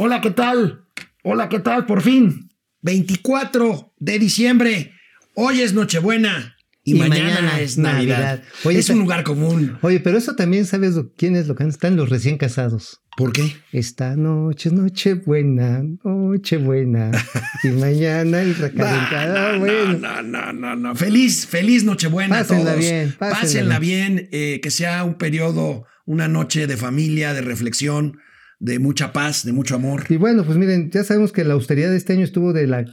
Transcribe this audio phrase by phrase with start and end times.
[0.00, 0.84] Hola, ¿qué tal?
[1.24, 1.84] Hola, ¿qué tal?
[1.84, 4.92] Por fin, 24 de diciembre.
[5.34, 8.40] Hoy es Nochebuena y, mañana, es Navidad.
[8.70, 9.76] es un lugar común.
[9.82, 13.00] Oye, pero eso también sabes quién es lo que están los recién casados.
[13.16, 13.56] ¿Por qué?
[13.72, 17.10] Esta noche es Nochebuena, Nochebuena.
[17.64, 19.54] y mañana es recalentada.
[19.54, 19.98] No, bueno.
[19.98, 20.94] no, no, no, no.
[20.94, 22.38] Feliz, feliz Nochebuena.
[22.38, 22.78] A todos.
[22.78, 28.20] bien, pásenla Pásenla bien, eh, que sea un periodo, una noche de familia, de reflexión,
[28.60, 30.04] de mucha paz, de mucho amor.
[30.08, 32.84] Y bueno, pues miren, ya sabemos que la austeridad de este año estuvo de la.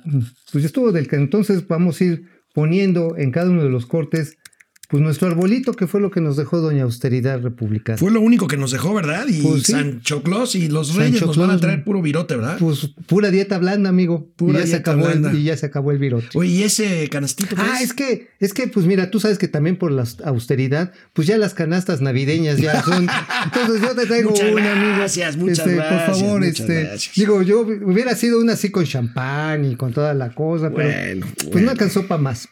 [0.51, 4.37] Pues estuvo del que entonces vamos a ir poniendo en cada uno de los cortes.
[4.87, 7.97] Pues nuestro arbolito, que fue lo que nos dejó Doña Austeridad Republicana.
[7.97, 9.25] Fue lo único que nos dejó, ¿verdad?
[9.27, 9.71] Y Pues sí.
[9.71, 12.57] Sancho Claus y los Sancho reyes nos van a traer puro virote, ¿verdad?
[12.59, 14.29] Pues pura dieta blanda, amigo.
[14.35, 15.39] Pura y, ya se dieta acabó el, blanda.
[15.39, 16.27] y ya se acabó el virote.
[16.35, 19.77] Oye, ¿y ese canastito Ah, es que, es que, pues mira, tú sabes que también
[19.77, 23.07] por la austeridad, pues ya las canastas navideñas ya son.
[23.45, 24.97] Entonces yo te traigo Muchas una, amigo.
[24.97, 26.83] gracias, muchas Este, gracias, Por favor, este.
[26.83, 27.15] gracias.
[27.15, 31.27] Digo, yo hubiera sido una así con champán y con toda la cosa, pero Bueno,
[31.51, 32.49] pues no alcanzó para más.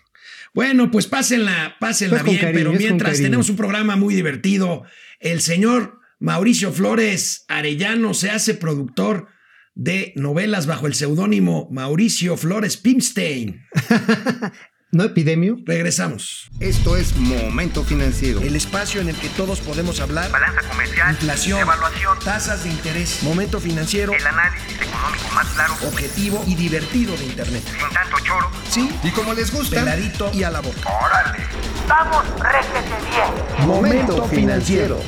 [0.53, 4.83] Bueno, pues pásenla, pásenla bien, cariño, pero mientras tenemos un programa muy divertido,
[5.19, 9.27] el señor Mauricio Flores Arellano se hace productor
[9.75, 13.65] de novelas bajo el seudónimo Mauricio Flores Pimstein.
[14.93, 15.57] ¿No epidemio?
[15.65, 16.51] Regresamos.
[16.59, 18.41] Esto es Momento Financiero.
[18.41, 20.29] El espacio en el que todos podemos hablar.
[20.29, 26.43] Balanza comercial, Inflación, evaluación, tasas de interés, momento financiero, el análisis económico más claro, objetivo
[26.45, 27.63] y divertido de Internet.
[27.65, 28.51] sin tanto choro.
[28.69, 30.87] Sí, Y como les gusta, peladito y a la boca.
[30.87, 31.43] ¡Órale!
[31.87, 33.67] ¡Vamos, réjete bien!
[33.67, 35.01] Momento Financiero.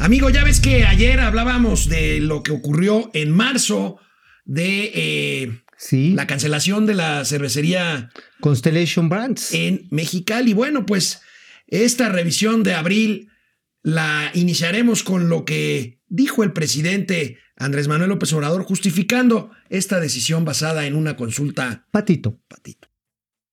[0.00, 3.96] Amigo, ya ves que ayer hablábamos de lo que ocurrió en marzo
[4.44, 6.12] de eh, Sí.
[6.14, 9.54] la cancelación de la cervecería Constellation Brands.
[9.54, 10.52] en Mexicali.
[10.52, 11.20] Bueno, pues
[11.68, 13.28] esta revisión de abril
[13.82, 20.44] la iniciaremos con lo que dijo el presidente Andrés Manuel López Obrador justificando esta decisión
[20.44, 22.40] basada en una consulta Patito.
[22.48, 22.88] patito.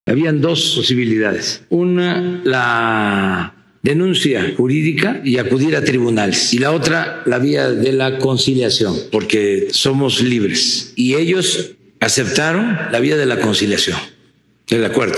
[0.07, 1.63] Habían dos posibilidades.
[1.69, 6.53] Una, la denuncia jurídica y acudir a tribunales.
[6.53, 10.93] Y la otra, la vía de la conciliación, porque somos libres.
[10.95, 13.97] Y ellos aceptaron la vía de la conciliación,
[14.69, 15.17] el acuerdo.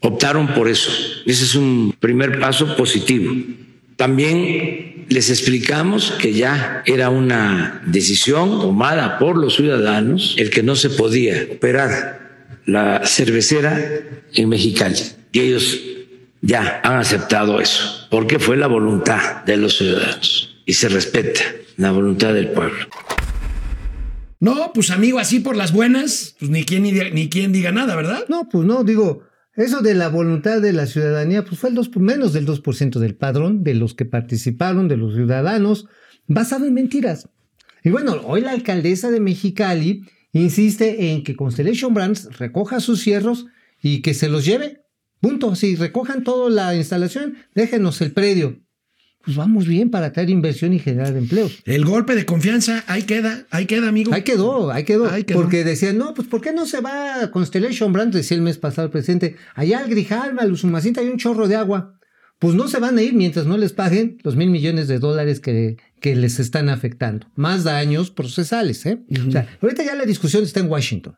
[0.00, 0.90] Optaron por eso.
[1.26, 3.34] Ese es un primer paso positivo.
[3.96, 10.76] También les explicamos que ya era una decisión tomada por los ciudadanos el que no
[10.76, 13.78] se podía operar la cervecera
[14.32, 14.96] en Mexicali.
[15.32, 15.78] Y ellos
[16.40, 21.40] ya han aceptado eso, porque fue la voluntad de los ciudadanos y se respeta
[21.76, 22.86] la voluntad del pueblo.
[24.38, 27.96] No, pues amigo, así por las buenas, pues ni quien, ni, ni quien diga nada,
[27.96, 28.24] ¿verdad?
[28.28, 29.22] No, pues no, digo,
[29.56, 33.14] eso de la voluntad de la ciudadanía, pues fue el 2, menos del 2% del
[33.14, 35.86] padrón, de los que participaron, de los ciudadanos,
[36.26, 37.30] basado en mentiras.
[37.82, 40.02] Y bueno, hoy la alcaldesa de Mexicali
[40.32, 43.46] insiste en que Constellation Brands recoja sus cierros
[43.80, 44.82] y que se los lleve.
[45.20, 45.54] Punto.
[45.54, 48.60] Si recojan toda la instalación, déjenos el predio.
[49.26, 51.58] Pues vamos bien para traer inversión y generar empleos.
[51.64, 54.14] El golpe de confianza, ahí queda, ahí queda, amigo.
[54.14, 55.10] Ahí quedó, ahí quedó.
[55.10, 55.42] Ahí quedó.
[55.42, 58.14] Porque decían, no, pues ¿por qué no se va a Constellation Brands?
[58.14, 59.34] Decía el mes pasado el presidente.
[59.56, 61.98] Allá al Grijalva, al Usumacinta hay un chorro de agua.
[62.38, 65.40] Pues no se van a ir mientras no les paguen los mil millones de dólares
[65.40, 67.26] que, que les están afectando.
[67.34, 69.02] Más daños procesales, ¿eh?
[69.26, 71.16] O sea, ahorita ya la discusión está en Washington.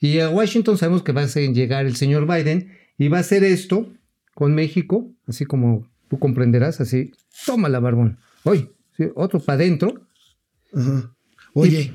[0.00, 3.44] Y a Washington sabemos que va a llegar el señor Biden y va a hacer
[3.44, 3.92] esto
[4.34, 7.12] con México, así como tú comprenderás, así,
[7.46, 8.18] tómala, barbón.
[8.44, 10.06] Oye, sí, otro para adentro.
[10.74, 11.14] Ajá.
[11.54, 11.92] Oye,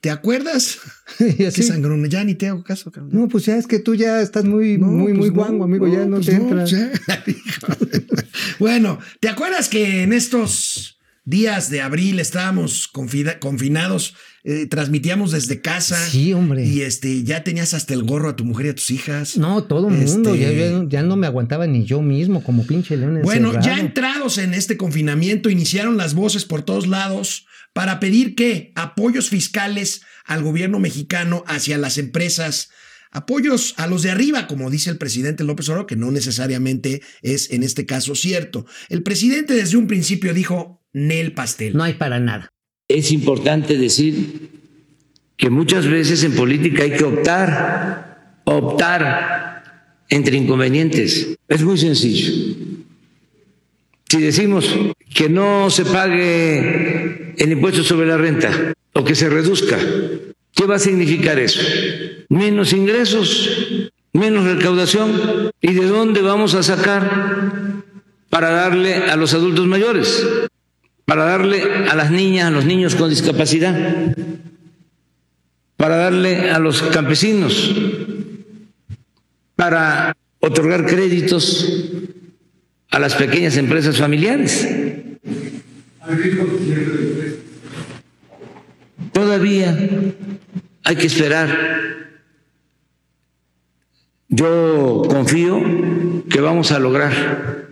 [0.00, 0.78] ¿te acuerdas?
[1.20, 1.62] y Qué así.
[1.62, 3.10] sangrón, ya ni te hago caso, cabrón.
[3.12, 5.64] No, pues ya es que tú ya estás muy, No, muy, pues muy no, guango,
[5.64, 6.64] amigo, ya no pues te entra.
[6.64, 6.92] ya,
[7.26, 8.06] hijo de-
[8.58, 10.95] bueno, ¿te acuerdas que en estos
[11.26, 12.88] días de abril estábamos
[13.40, 14.14] confinados,
[14.44, 15.96] eh, transmitíamos desde casa?
[16.08, 16.64] Sí, hombre.
[16.64, 19.36] Y este, ya tenías hasta el gorro a tu mujer y a tus hijas.
[19.36, 22.64] No, todo el mundo, Este- ya, ya- ya no me aguantaba ni yo mismo, como
[22.66, 28.00] pinche león Bueno, ya entrados en este confinamiento, iniciaron las voces por todos lados para
[28.00, 32.70] pedir que apoyos fiscales al gobierno mexicano hacia las empresas,
[33.10, 37.50] apoyos a los de arriba, como dice el presidente López Obrador, que no necesariamente es
[37.50, 38.64] en este caso cierto.
[38.88, 41.76] El presidente desde un principio dijo, Nel pastel.
[41.76, 42.48] No hay para nada.
[42.88, 44.48] Es importante decir
[45.36, 51.36] que muchas veces en política hay que optar, optar entre inconvenientes.
[51.48, 52.32] Es muy sencillo.
[54.08, 54.74] Si decimos
[55.14, 59.78] que no se pague el impuesto sobre la renta o que se reduzca,
[60.54, 61.60] ¿qué va a significar eso?
[62.30, 65.50] Menos ingresos, menos recaudación.
[65.60, 67.82] ¿Y de dónde vamos a sacar
[68.30, 70.26] para darle a los adultos mayores?
[71.06, 74.14] Para darle a las niñas, a los niños con discapacidad,
[75.76, 77.74] para darle a los campesinos,
[79.54, 81.92] para otorgar créditos
[82.90, 84.68] a las pequeñas empresas familiares.
[89.12, 89.78] Todavía
[90.82, 91.76] hay que esperar.
[94.28, 95.62] Yo confío
[96.28, 97.68] que vamos a lograr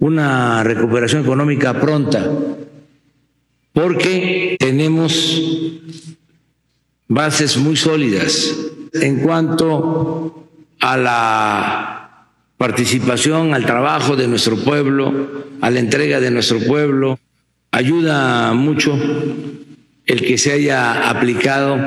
[0.00, 2.28] una recuperación económica pronta
[3.72, 5.42] porque tenemos
[7.08, 8.54] bases muy sólidas
[8.92, 10.48] en cuanto
[10.80, 17.18] a la participación, al trabajo de nuestro pueblo, a la entrega de nuestro pueblo.
[17.70, 18.98] Ayuda mucho
[20.06, 21.78] el que se haya aplicado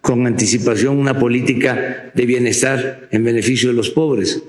[0.00, 4.42] con anticipación una política de bienestar en beneficio de los pobres.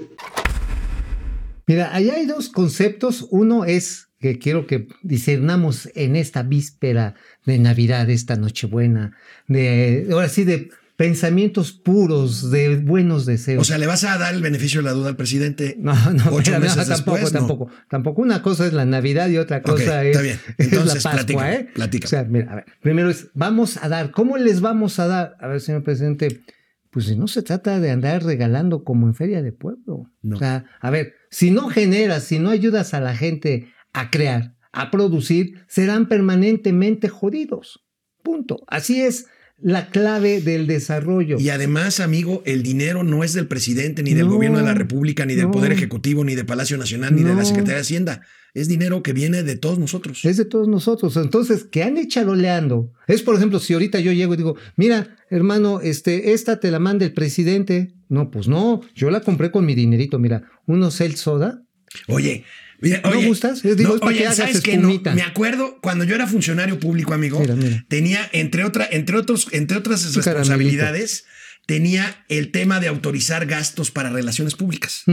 [1.68, 3.28] Mira, ahí hay dos conceptos.
[3.30, 7.16] Uno es que quiero que discernamos en esta víspera
[7.46, 9.18] de Navidad, esta Nochebuena,
[9.50, 13.60] de ahora sí de pensamientos puros, de buenos deseos.
[13.60, 15.76] O sea, ¿le vas a dar el beneficio de la duda al presidente?
[15.80, 17.40] no, no, ocho espérame, meses no, tampoco, después, no.
[17.40, 18.22] tampoco, tampoco.
[18.22, 20.40] Una cosa es la Navidad y otra cosa es, está bien.
[20.58, 21.68] es la Entonces, Pascua, ¿eh?
[21.74, 22.06] platícame.
[22.06, 25.36] O sea, mira, a ver, primero es, vamos a dar, ¿cómo les vamos a dar?
[25.42, 26.44] A ver, señor presidente,
[26.92, 30.10] pues si no se trata de andar regalando como en feria de pueblo.
[30.22, 30.38] No.
[30.38, 34.56] O sea, a ver, si no generas, si no ayudas a la gente a crear,
[34.72, 37.84] a producir, serán permanentemente jodidos.
[38.24, 38.64] Punto.
[38.68, 39.28] Así es
[39.64, 41.38] la clave del desarrollo.
[41.40, 44.74] Y además, amigo, el dinero no es del presidente, ni del No, gobierno de la
[44.74, 45.52] República, ni del no.
[45.52, 47.46] Poder Ejecutivo, ni de Palacio Nacional, ni de la.
[47.46, 48.22] Secretaría de Hacienda.
[48.54, 50.24] Es dinero que viene de todos nosotros.
[50.26, 51.18] Es de todos nosotros.
[51.18, 52.92] Entonces, que han echaroleando.
[53.08, 56.80] Es, por ejemplo, si ahorita yo llego y digo, mira, hermano, este, esta te la
[56.80, 57.94] manda el presidente.
[58.10, 60.20] No, pues no, yo la compré con mi dinerito.
[60.20, 61.64] Mira, unos Cel Soda.
[62.08, 62.44] Oye,
[62.84, 63.66] mira, ¿No oye, gustas?
[63.66, 64.78] Es- digo, es para que hagas ¿sabes qué?
[64.78, 67.84] No, me acuerdo cuando yo era funcionario público, amigo, Mira, mira.
[67.88, 71.26] tenía, entre, otra, entre, otros, entre otras responsabilidades,
[71.66, 75.04] tenía el tema de autorizar gastos para relaciones públicas.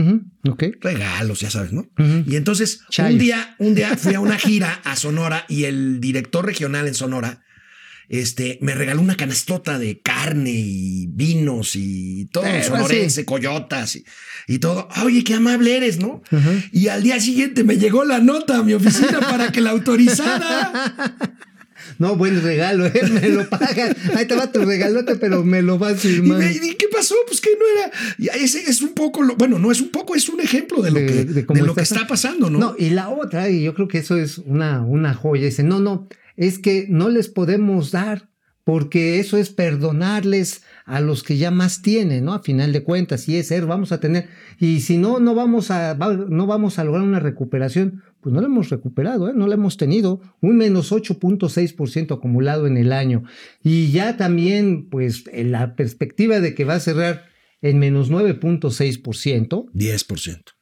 [0.47, 0.63] Ok.
[0.81, 1.89] Regalos, ya sabes, ¿no?
[2.27, 3.13] Y entonces, Chayos.
[3.13, 6.93] un día, un día fui a una gira a Sonora y el director regional en
[6.93, 7.43] Sonora
[8.09, 13.25] este, me regaló una canastota de carne y vinos y todo, Eh, sonorense, sí.
[13.25, 14.05] coyotas y,
[14.47, 14.87] y todo.
[15.03, 16.21] Oye, qué amable eres, ¿no?
[16.71, 21.05] Y al día siguiente me llegó la nota a mi oficina para que la autorizara.
[21.97, 22.93] No, buen regalo, ¿eh?
[23.11, 23.95] me lo pagan.
[24.15, 26.37] Ahí te va tu regalote, pero me lo vas Y firmando.
[26.37, 27.15] me y ¿qué pasó?
[27.27, 27.91] Pues que no era.
[28.39, 30.91] y ese es un poco, lo- bueno, no es un poco, es un ejemplo de
[30.91, 32.59] lo De- que, de de cómo lo que está- está pasando, ¿no?
[32.59, 35.79] No, y la otra, y yo creo que eso es una, una joya, dice, no,
[35.79, 36.07] no,
[36.37, 38.31] es que no les podemos dar
[38.63, 42.33] porque eso es perdonarles a los que ya más tienen, ¿no?
[42.33, 44.27] A final de cuentas, y es ser, vamos a tener,
[44.59, 48.47] y si no, no vamos a, no vamos a lograr una recuperación, pues no la
[48.47, 49.33] hemos recuperado, ¿eh?
[49.35, 53.23] No la hemos tenido, un menos 8.6% acumulado en el año,
[53.63, 57.25] y ya también, pues, en la perspectiva de que va a cerrar
[57.61, 60.60] en menos 9.6%, 10%.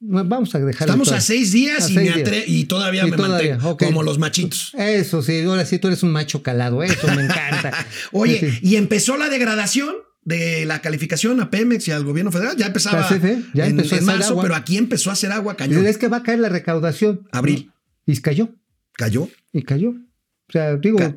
[0.00, 2.44] Vamos a dejar Estamos a seis días A y, seis me días.
[2.46, 4.72] y todavía Y me todavía, mantengo como los machitos.
[4.78, 7.72] Eso sí, ahora sí tú eres un macho calado, eso me encanta.
[8.12, 8.58] Oye, Sí.
[8.62, 12.54] y empezó la degradación de la calificación a Pemex y al gobierno federal.
[12.56, 14.42] Ya empezaba CFE, ya en, empezó a en hacer marzo, agua.
[14.42, 15.86] pero aquí empezó a hacer agua cañón.
[15.86, 17.26] Es que va a caer la recaudación.
[17.32, 17.72] Abril.
[18.06, 18.54] Y cayó,
[18.92, 19.28] ¿Cayó?
[19.52, 19.90] y cayó.
[19.90, 21.16] O sea, digo, Ca-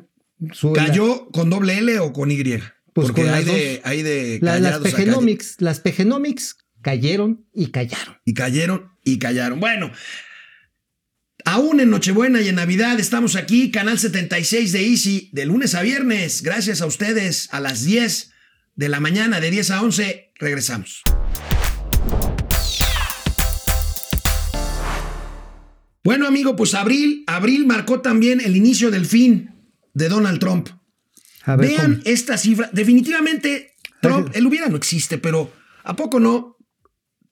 [0.52, 2.42] su- ¿Cayó con doble L o con Y?
[2.94, 8.18] Pues Porque hay de, hay de la- las pegenomics, las pegenomics cayeron y callaron.
[8.24, 9.60] y cayeron y callaron.
[9.60, 9.90] Bueno,
[11.44, 15.82] aún en Nochebuena y en Navidad estamos aquí, Canal 76 de Easy, de lunes a
[15.82, 16.42] viernes.
[16.42, 18.32] Gracias a ustedes, a las 10
[18.74, 21.02] de la mañana, de 10 a 11, regresamos.
[26.04, 29.50] Bueno, amigo, pues abril, abril marcó también el inicio del fin
[29.94, 30.68] de Donald Trump.
[31.46, 32.02] Ver, Vean ¿cómo?
[32.06, 32.70] esta cifra.
[32.72, 35.52] Definitivamente, Trump, el hubiera no existe, pero
[35.84, 36.56] ¿a poco no?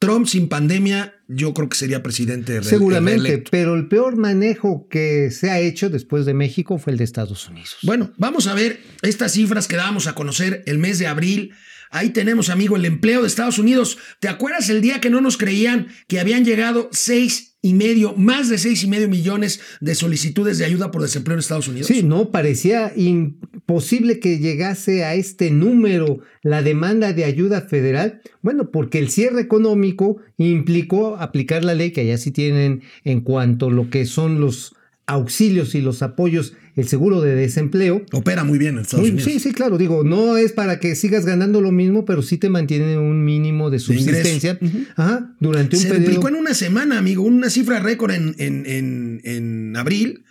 [0.00, 5.30] Trump sin pandemia, yo creo que sería presidente re- Seguramente, pero el peor manejo que
[5.30, 7.76] se ha hecho después de México fue el de Estados Unidos.
[7.82, 11.52] Bueno, vamos a ver estas cifras que dábamos a conocer el mes de abril.
[11.90, 13.98] Ahí tenemos, amigo, el empleo de Estados Unidos.
[14.20, 18.48] ¿Te acuerdas el día que no nos creían que habían llegado seis y medio, más
[18.48, 21.88] de seis y medio millones de solicitudes de ayuda por desempleo en Estados Unidos?
[21.88, 28.22] Sí, no, parecía imposible que llegase a este número la demanda de ayuda federal.
[28.40, 33.66] Bueno, porque el cierre económico implicó aplicar la ley que allá sí tienen en cuanto
[33.66, 34.76] a lo que son los
[35.10, 38.04] auxilios y los apoyos, el seguro de desempleo.
[38.12, 39.30] Opera muy bien en Estados Muy- Unidos.
[39.32, 42.48] sí, sí, claro, digo, no es para que sigas ganando lo mismo, pero sí te
[42.48, 44.58] mantiene un mínimo de subsistencia
[44.96, 46.06] ajá, durante un Se periodo.
[46.06, 50.24] duplicó en una semana, amigo, una cifra récord en, en, en, en abril.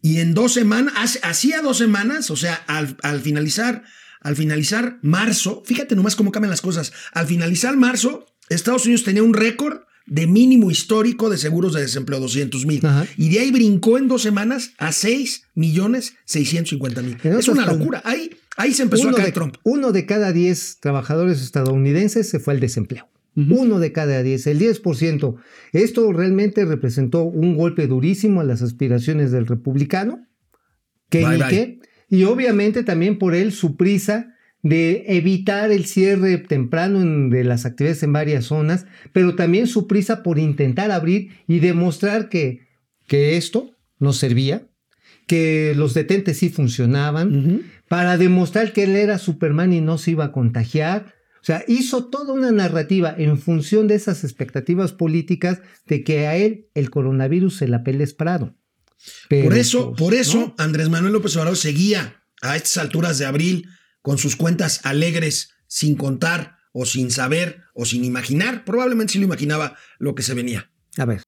[0.00, 3.82] Y en dos semanas, hacía dos semanas, o sea, al, al finalizar,
[4.20, 6.92] al finalizar marzo, fíjate nomás cómo cambian las cosas.
[7.12, 12.20] Al finalizar marzo, Estados Unidos tenía un récord de mínimo histórico de seguros de desempleo,
[12.20, 12.82] 200 mil.
[13.16, 17.16] Y de ahí brincó en dos semanas a 6 millones 650 mil.
[17.22, 18.02] Es una locura.
[18.04, 19.56] Ahí, ahí se empezó a uno, caer de, Trump.
[19.64, 23.08] uno de cada 10 trabajadores estadounidenses se fue al desempleo.
[23.34, 25.36] Uno de cada 10, el 10%.
[25.72, 30.26] Esto realmente representó un golpe durísimo a las aspiraciones del republicano.
[31.08, 31.80] Que Bye, bye.
[32.10, 34.31] Y obviamente también por él su prisa
[34.62, 39.86] de evitar el cierre temprano en- de las actividades en varias zonas, pero también su
[39.88, 42.60] prisa por intentar abrir y demostrar que,
[43.08, 44.68] que esto no servía,
[45.26, 50.26] que los detentes sí funcionaban, para demostrar que él era Superman y no se iba
[50.26, 51.14] a contagiar.
[51.40, 56.36] O sea, hizo toda una narrativa en función de esas expectativas políticas de que a
[56.36, 58.54] él el coronavirus se la pele Prado.
[59.28, 60.54] Pero, Por eso, pues, por eso, ¿no?
[60.58, 63.66] Andrés Manuel López Obrador seguía a estas alturas de abril
[64.02, 68.64] con sus cuentas alegres, sin contar o sin saber o sin imaginar.
[68.64, 70.70] Probablemente sí lo imaginaba lo que se venía.
[70.98, 71.22] A ver.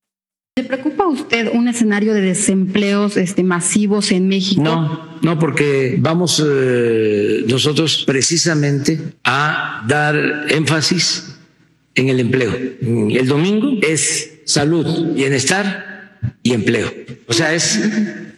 [0.56, 4.62] ¿Le preocupa a usted un escenario de desempleos este, masivos en México?
[4.62, 11.38] No, no, porque vamos eh, nosotros precisamente a dar énfasis
[11.96, 12.54] en el empleo.
[12.54, 16.92] El domingo es salud, bienestar y empleo.
[17.26, 17.80] O sea, es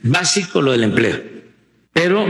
[0.03, 1.21] básico lo del empleo.
[1.93, 2.27] Pero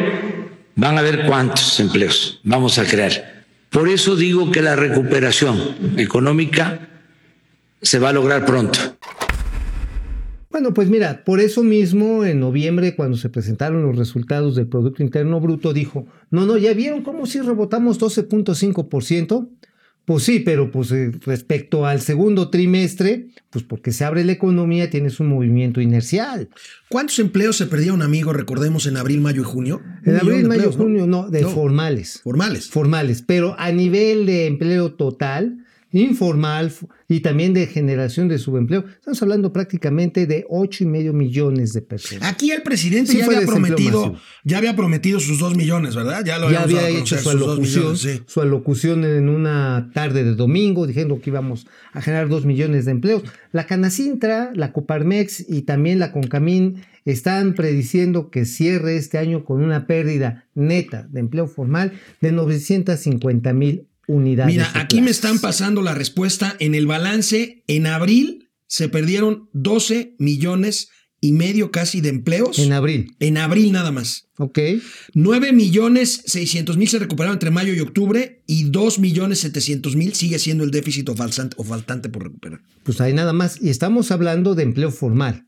[0.77, 3.45] van a ver cuántos empleos vamos a crear.
[3.71, 5.59] Por eso digo que la recuperación
[5.97, 6.89] económica
[7.83, 8.79] se va a lograr pronto.
[10.51, 15.03] Bueno, pues mira, por eso mismo en noviembre cuando se presentaron los resultados del Producto
[15.03, 19.49] Interno Bruto dijo, no, no, ya vieron cómo si rebotamos 12.5%.
[20.07, 24.89] Pues sí, pero pues eh, respecto al segundo trimestre, pues porque se abre la economía
[24.89, 26.49] tienes un movimiento inercial.
[26.89, 28.33] ¿Cuántos empleos se perdieron, amigo?
[28.33, 29.83] Recordemos en abril, mayo y junio.
[30.05, 30.73] En Un abril, mayo, ¿no?
[30.73, 32.21] junio, no, de No, formales.
[32.23, 32.69] Formales.
[32.69, 36.73] Formales, pero a nivel de empleo total, informal
[37.09, 41.83] y también de generación de subempleo, estamos hablando prácticamente de ocho y medio millones de
[41.83, 42.31] personas.
[42.31, 44.21] Aquí el presidente Sí ya había prometido, masivo.
[44.45, 46.25] ya había prometido sus dos millones, ¿verdad?
[46.25, 48.23] Ya lo ya había hecho su alocución, millones, sí.
[48.27, 52.91] su alocución en una tarde de domingo, diciendo que íbamos a generar dos millones de
[52.91, 53.23] empleos.
[53.53, 59.63] La Canacintra, la Coparmex y también la Concamín están prediciendo que cierre este año con
[59.63, 64.53] una pérdida neta de empleo formal de 950 mil unidades.
[64.55, 66.57] Mira, aquí me están pasando la respuesta.
[66.59, 70.89] En el balance, en abril se perdieron 12 millones
[71.21, 72.59] y medio casi de empleos.
[72.59, 74.29] En abril, En abril nada más.
[74.39, 74.59] ok.
[75.15, 80.13] 9 millones 600 mil se recuperaron entre mayo y octubre y 2 millones 700 mil
[80.15, 82.61] sigue siendo el déficit o faltante, o faltante por recuperar.
[82.85, 83.61] Pues hay nada más.
[83.63, 85.46] Y estamos hablando de empleo formal.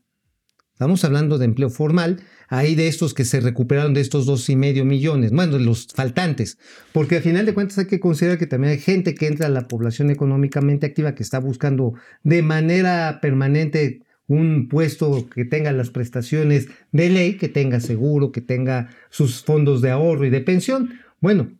[0.79, 2.21] Estamos hablando de empleo formal.
[2.47, 5.33] Hay de estos que se recuperaron de estos dos y medio millones.
[5.33, 6.57] Bueno, los faltantes.
[6.93, 9.49] Porque al final de cuentas hay que considerar que también hay gente que entra a
[9.49, 15.89] la población económicamente activa que está buscando de manera permanente un puesto que tenga las
[15.89, 20.91] prestaciones de ley, que tenga seguro, que tenga sus fondos de ahorro y de pensión.
[21.19, 21.51] Bueno,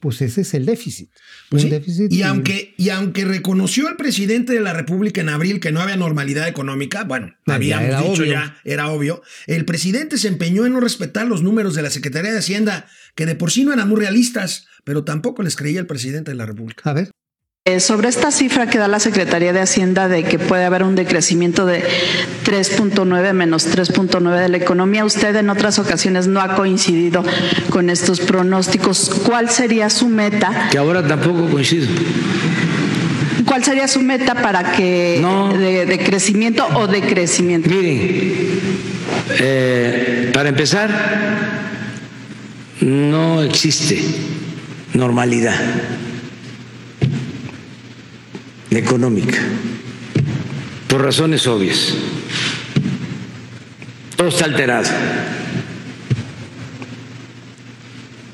[0.00, 1.10] pues ese es el déficit.
[1.48, 5.60] Pues sí, déficit y, aunque, y aunque reconoció el presidente de la República en abril
[5.60, 8.32] que no había normalidad económica, bueno, ya habíamos era dicho obvio.
[8.32, 12.32] ya, era obvio, el presidente se empeñó en no respetar los números de la Secretaría
[12.32, 15.86] de Hacienda, que de por sí no eran muy realistas, pero tampoco les creía el
[15.86, 16.88] presidente de la República.
[16.88, 17.10] A ver.
[17.68, 20.94] Eh, Sobre esta cifra que da la Secretaría de Hacienda de que puede haber un
[20.94, 21.82] decrecimiento de
[22.46, 27.22] 3.9 menos 3.9 de la economía, usted en otras ocasiones no ha coincidido
[27.68, 29.10] con estos pronósticos.
[29.26, 30.68] ¿Cuál sería su meta?
[30.70, 31.86] Que ahora tampoco coincido.
[33.44, 35.52] ¿Cuál sería su meta para que No.
[35.52, 37.68] de, de crecimiento o decrecimiento?
[37.68, 38.60] Miren,
[39.40, 40.88] eh, para empezar,
[42.80, 44.02] no existe
[44.94, 45.54] normalidad
[48.70, 49.38] económica,
[50.88, 51.94] por razones obvias.
[54.16, 54.88] Todo está alterado.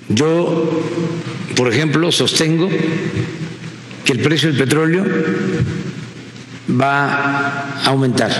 [0.08, 0.82] Yo,
[1.56, 2.70] por ejemplo, sostengo
[4.04, 5.04] que el precio del petróleo
[6.80, 8.30] va a aumentar.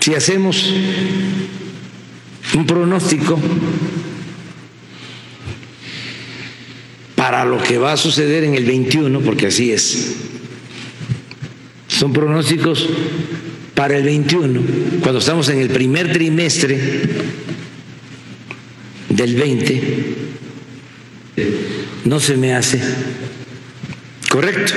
[0.00, 0.70] Si hacemos
[2.54, 3.38] un pronóstico
[7.24, 10.14] para lo que va a suceder en el 21, porque así es,
[11.86, 12.86] son pronósticos
[13.74, 14.60] para el 21,
[15.00, 16.78] cuando estamos en el primer trimestre
[19.08, 19.80] del 20,
[22.04, 22.78] no se me hace
[24.28, 24.74] correcto.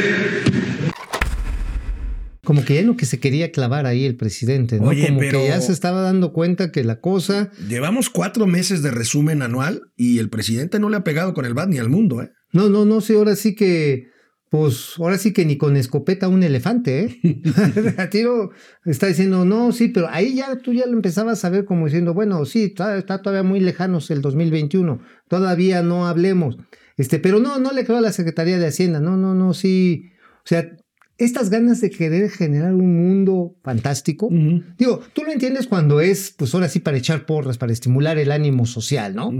[2.46, 4.88] Como que ya no que se quería clavar ahí el presidente, ¿no?
[4.88, 7.51] Oye, Como pero- que ya se estaba dando cuenta que la cosa.
[7.68, 11.54] Llevamos cuatro meses de resumen anual y el presidente no le ha pegado con el
[11.54, 12.32] bat ni al mundo, ¿eh?
[12.58, 14.08] No, no, no, sí, ahora sí que.
[14.50, 17.42] Pues ahora sí que ni con escopeta un elefante, ¿eh?
[17.98, 18.52] a tiro
[18.86, 22.14] está diciendo, no, sí, pero ahí ya tú ya lo empezabas a ver como diciendo,
[22.14, 26.58] bueno, sí, está, está todavía muy lejanos el 2021, todavía no hablemos.
[26.96, 30.12] Este, pero no, no le creo a la Secretaría de Hacienda, no, no, no, sí.
[30.38, 30.72] O sea,
[31.18, 36.56] estas ganas de querer generar un mundo fantástico, digo, tú lo entiendes cuando es, pues
[36.56, 39.32] ahora sí, para echar porras, para estimular el ánimo social, ¿no?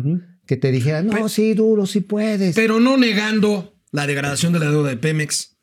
[0.48, 2.56] Que te dijeran, no, Pe- sí, duro, sí puedes.
[2.56, 5.58] Pero no negando la degradación de la deuda de Pemex,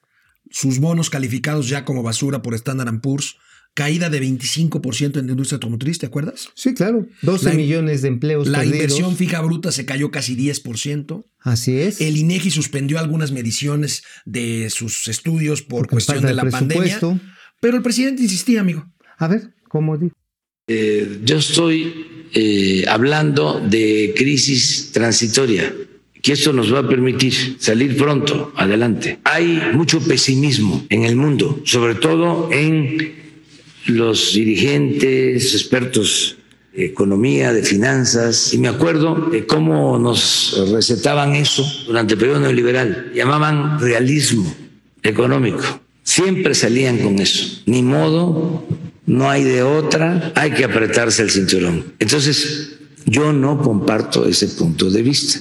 [0.50, 3.36] sus bonos calificados ya como basura por Standard Poor's,
[3.72, 6.48] caída de 25% en la industria automotriz, ¿te acuerdas?
[6.54, 7.08] Sí, claro.
[7.22, 8.76] 12 La in- millones de empleos La perdidos.
[8.82, 11.24] inversión fija bruta se cayó casi 10%.
[11.40, 12.00] Así es.
[12.00, 17.00] El INEGI suspendió algunas mediciones de sus estudios por Porque cuestión de la pandemia.
[17.60, 18.86] Pero el presidente insistía, amigo.
[19.18, 20.14] A ver, ¿cómo digo?
[20.68, 21.92] Eh, yo estoy
[22.32, 25.74] eh, hablando de crisis transitoria,
[26.22, 29.18] que esto nos va a permitir salir pronto adelante.
[29.24, 33.14] Hay mucho pesimismo en el mundo, sobre todo en
[33.86, 36.36] los dirigentes, expertos
[36.74, 42.40] de economía, de finanzas, y me acuerdo de cómo nos recetaban eso durante el periodo
[42.40, 44.52] neoliberal, llamaban realismo
[45.02, 45.62] económico.
[46.02, 47.62] Siempre salían con eso.
[47.66, 48.66] Ni modo,
[49.06, 51.94] no hay de otra, hay que apretarse el cinturón.
[51.98, 55.40] Entonces, yo no comparto ese punto de vista.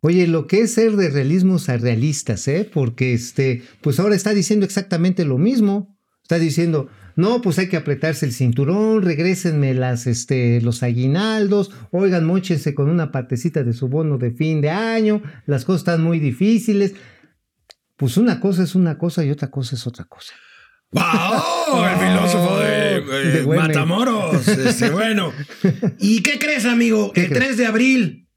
[0.00, 2.68] Oye, lo que es ser de realismos a realistas, ¿eh?
[2.72, 5.96] Porque este, pues ahora está diciendo exactamente lo mismo.
[6.22, 12.24] Está diciendo, no, pues hay que apretarse el cinturón, regrésenme las, este, los aguinaldos, oigan,
[12.24, 16.18] mochense con una partecita de su bono de fin de año, las cosas están muy
[16.18, 16.94] difíciles.
[17.96, 20.32] Pues una cosa es una cosa y otra cosa es otra cosa.
[20.92, 21.84] ¡Wow!
[21.86, 23.00] El filósofo de, eh,
[23.32, 23.68] De Güemes.
[23.68, 24.46] Matamoros.
[24.48, 25.32] Este, bueno.
[25.98, 27.12] ¿Y qué crees, amigo?
[27.12, 27.44] ¿Qué el crees?
[27.44, 28.28] 3 de abril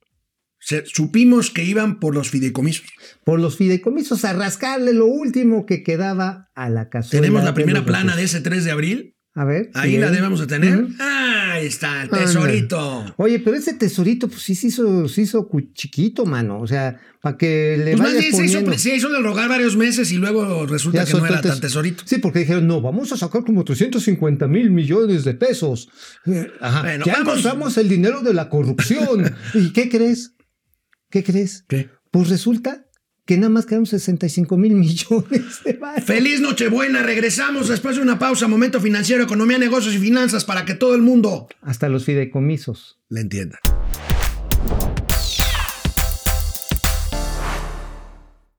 [0.60, 2.86] se- supimos que iban por los fideicomisos.
[3.24, 7.22] Por los fideicomisos a rascarle lo último que quedaba a la cazuela.
[7.22, 9.16] Tenemos la primera plana de ese 3 de abril.
[9.36, 9.70] A ver.
[9.74, 10.78] Ahí la debemos de tener.
[10.78, 10.94] Ujú.
[11.66, 13.14] Ahí está, el tesorito.
[13.18, 16.60] Oye, pero ese tesorito, pues sí se hizo, se hizo cu- chiquito, mano.
[16.60, 18.78] O sea, para que le Pues más bien se hizo, poniendo.
[18.78, 21.62] se hizo de rogar varios meses y luego resulta Ya que no era tan tes-
[21.62, 22.04] tesorito.
[22.06, 25.90] Sí, porque dijeron, no, vamos a sacar como 350 mil millones de pesos.
[26.26, 26.82] Eh, Ajá.
[26.84, 27.28] Bueno, ya vamos.
[27.40, 29.36] encontramos el dinero de la corrupción.
[29.54, 30.36] ¿Y qué crees?
[31.10, 31.66] ¿Qué crees?
[31.68, 31.90] ¿Qué?
[32.12, 32.85] Pues resulta
[33.26, 36.04] que nada más quedaron 65 mil millones de varos.
[36.06, 40.76] Feliz Nochebuena, regresamos después de una pausa, momento financiero, economía, negocios y finanzas para que
[40.76, 43.00] todo el mundo Hasta los fideicomisos.
[43.10, 43.60] le entienda.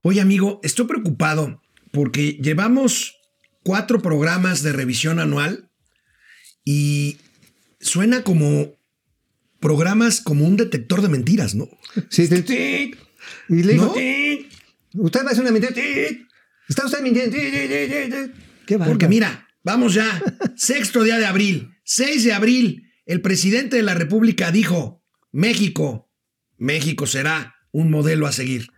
[0.02, 3.16] Oye amigo, estoy preocupado porque llevamos
[3.64, 5.70] cuatro programas de revisión anual
[6.64, 7.18] y
[7.81, 8.72] suena como
[9.59, 11.68] programas como un detector de mentiras, ¿no?
[12.09, 12.94] Sí, sí.
[13.48, 13.94] Y le dijo, ¿No?
[14.96, 15.72] "Tic, usted va a hacer una mentira.
[16.68, 17.37] Está usted mintiendo.
[17.37, 18.35] tic, tic, tic, tic, tic".
[18.66, 18.78] Qué.
[18.78, 20.20] Porque mira, vamos ya,
[20.56, 26.11] sexto día de abril, 6 de abril, el presidente de la República dijo, México,
[26.59, 28.68] México será un modelo a seguir.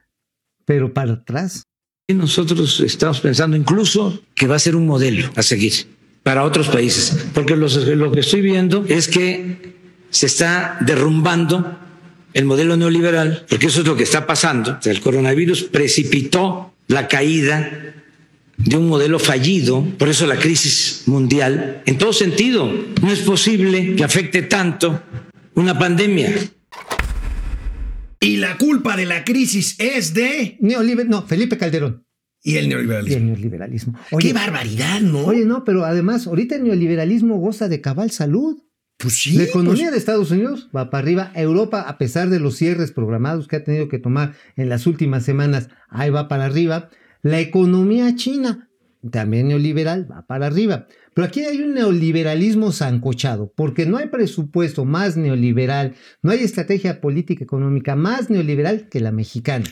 [0.66, 1.62] Pero para atrás.
[2.07, 5.72] Y nosotros estamos pensando incluso que va a ser un modelo a seguir
[6.22, 9.74] para otros países, porque los- lo que estoy viendo es que
[10.11, 11.78] se está derrumbando
[12.35, 14.79] el modelo neoliberal, porque eso es lo que está pasando.
[14.85, 17.95] El coronavirus precipitó la caída
[18.57, 22.71] de un modelo fallido, por eso la crisis mundial, en todo sentido.
[23.03, 25.03] No es posible que afecte tanto
[25.55, 26.35] una pandemia.
[28.21, 30.57] Y la culpa de la crisis es de...
[30.61, 32.05] Neoliber no, Felipe Calderón.
[32.43, 33.17] Y el Y neoliberalismo.
[33.19, 33.99] el neoliberalismo.
[34.19, 35.21] Qué barbaridad, ¿no?
[35.27, 38.57] Oye, no, pero además, ahorita el neoliberalismo goza de cabal salud.
[38.99, 39.37] Pues sí.
[39.37, 41.33] la economía pues- de Estados Unidos va para arriba.
[41.35, 45.25] Europa, a pesar de los cierres programados que ha tenido que tomar en las últimas
[45.25, 46.91] semanas, ahí va para arriba.
[47.23, 48.69] La economía china,
[49.11, 50.87] también neoliberal, va para arriba.
[51.15, 57.01] Pero aquí hay un neoliberalismo zancochado, porque no hay presupuesto más neoliberal, no hay estrategia
[57.01, 59.65] política económica más neoliberal que la mexicana.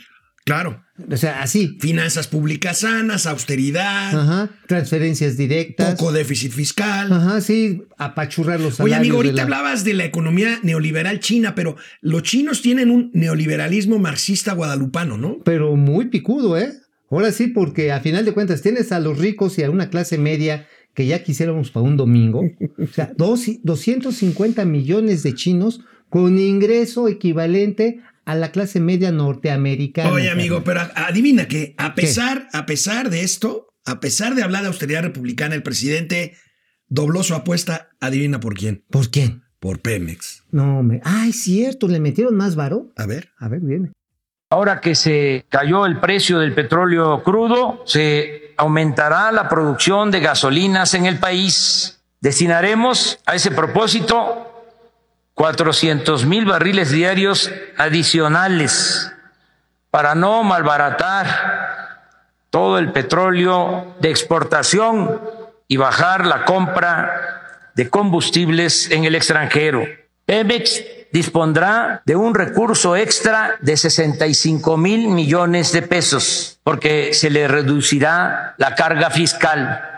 [0.46, 0.80] Claro.
[1.11, 1.76] O sea, así.
[1.80, 5.96] Finanzas públicas sanas, austeridad, Ajá, transferencias directas.
[5.96, 7.12] poco déficit fiscal.
[7.12, 8.98] Ajá, sí, apachurrar los Oye, salarios.
[9.00, 13.11] amigo, de ahorita la- hablabas de la economía neoliberal china, pero los chinos tienen un
[13.12, 15.38] neoliberalismo marxista guadalupano, ¿no?
[15.44, 16.72] Pero muy picudo, ¿eh?
[17.11, 20.16] Ahora sí, porque a final de cuentas tienes a los ricos y a una clase
[20.16, 22.42] media que ya quisiéramos para un domingo.
[22.78, 30.11] O sea, dos, 250 millones de chinos con ingreso equivalente a la clase media norteamericana.
[30.11, 34.62] Oye, amigo, pero adivina que a pesar, a pesar de esto, a pesar de hablar
[34.62, 36.37] de austeridad republicana, el presidente
[36.89, 39.45] dobló su apuesta, adivina por quién, ¿Por quién?
[39.61, 40.43] por Pemex.
[40.51, 41.01] No, me.
[41.05, 42.93] Ay, cierto, le metieron más varo.
[42.97, 43.31] A ver.
[43.39, 43.93] A ver, viene.
[44.51, 50.95] Ahora que se cayó el precio del petróleo crudo, se aumentará la producción de gasolinas
[50.95, 52.03] en el país.
[52.21, 54.56] Destinaremos a ese propósito
[55.37, 59.12] 400 mil barriles diarios adicionales
[59.90, 61.27] para no malbaratar
[62.49, 65.20] todo el petróleo de exportación
[65.68, 69.85] y bajar la compra de combustibles en el extranjero.
[70.25, 77.46] Pemex dispondrá de un recurso extra de 65 mil millones de pesos porque se le
[77.46, 79.95] reducirá la carga fiscal.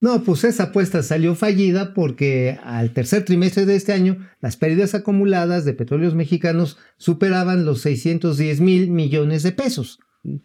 [0.00, 4.94] No, pues esa apuesta salió fallida porque al tercer trimestre de este año las pérdidas
[4.94, 9.98] acumuladas de petróleos mexicanos superaban los 610 mil millones de pesos.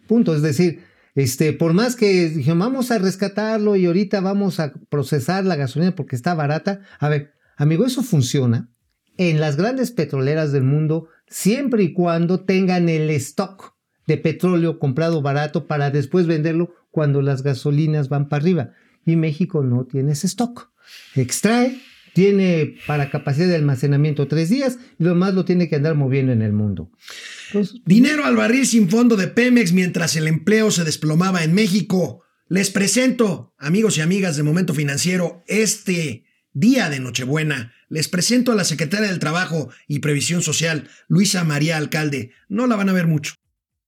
[0.08, 0.34] Punto.
[0.34, 0.80] Es decir,
[1.14, 5.94] este, por más que dijeron vamos a rescatarlo y ahorita vamos a procesar la gasolina
[5.94, 6.80] porque está barata.
[6.98, 8.70] A ver, amigo, eso funciona
[9.16, 13.74] en las grandes petroleras del mundo siempre y cuando tengan el stock
[14.06, 18.72] de petróleo comprado barato para después venderlo cuando las gasolinas van para arriba.
[19.06, 20.70] Y México no tiene ese stock.
[21.14, 21.80] Extrae,
[22.14, 26.32] tiene para capacidad de almacenamiento tres días y lo demás lo tiene que andar moviendo
[26.32, 26.90] en el mundo.
[27.84, 32.22] Dinero al barril sin fondo de Pemex mientras el empleo se desplomaba en México.
[32.48, 37.72] Les presento, amigos y amigas de Momento Financiero, este día de Nochebuena.
[37.88, 42.30] Les presento a la secretaria del Trabajo y Previsión Social, Luisa María Alcalde.
[42.48, 43.34] No la van a ver mucho.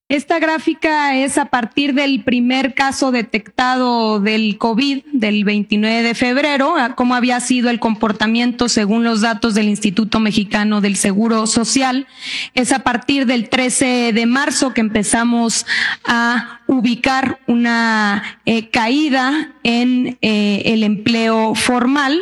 [0.08, 6.76] Esta gráfica es a partir del primer caso detectado del COVID del 29 de febrero,
[6.94, 12.06] cómo había sido el comportamiento según los datos del Instituto Mexicano del Seguro Social.
[12.54, 15.66] Es a partir del 13 de marzo que empezamos
[16.04, 22.16] a ubicar una eh, caída en eh, el empleo formal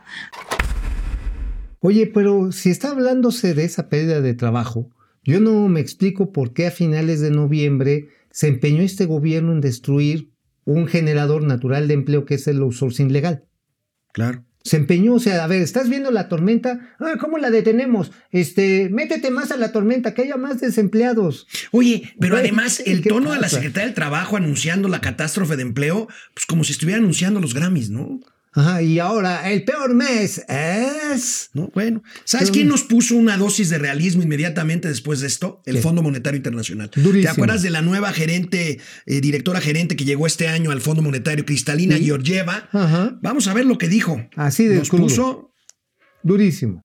[1.81, 4.91] Oye, pero si está hablándose de esa pérdida de trabajo,
[5.25, 9.61] yo no me explico por qué a finales de noviembre se empeñó este gobierno en
[9.61, 10.31] destruir
[10.65, 13.43] un generador natural de empleo que es el outsourcing legal.
[14.13, 14.45] Claro.
[14.63, 18.13] Se empeñó, o sea, a ver, estás viendo la tormenta, ah, ¿cómo la detenemos?
[18.31, 21.49] Este, métete más a la tormenta, que haya más desempleados.
[21.73, 23.57] Oye, pero Güey, además el ¿qué tono de la pasa?
[23.57, 27.91] secretaria del Trabajo anunciando la catástrofe de empleo, pues como si estuviera anunciando los Grammys,
[27.91, 28.21] ¿no?
[28.55, 31.51] Ajá, y ahora el peor mes es.
[31.53, 32.03] No, bueno.
[32.25, 35.63] ¿Sabes Pero- quién nos puso una dosis de realismo inmediatamente después de esto?
[35.67, 35.83] El ¿Qué?
[35.83, 36.91] Fondo Monetario Internacional.
[36.95, 37.23] Durísimo.
[37.23, 41.03] ¿Te acuerdas de la nueva gerente, eh, directora gerente que llegó este año al Fondo
[41.03, 42.05] Monetario, Cristalina Sí.
[42.07, 42.69] Georgieva?
[42.73, 44.27] Ajá, Vamos a ver lo que dijo.
[44.37, 45.03] así de Nos crudo.
[45.05, 45.53] puso
[46.23, 46.83] Durísimo.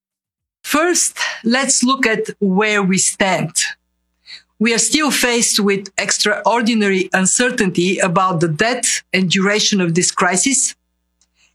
[0.62, 3.50] First, let's look at where we stand.
[4.58, 10.76] We are still faced with extraordinary uncertainty about the depth and duration of this crisis.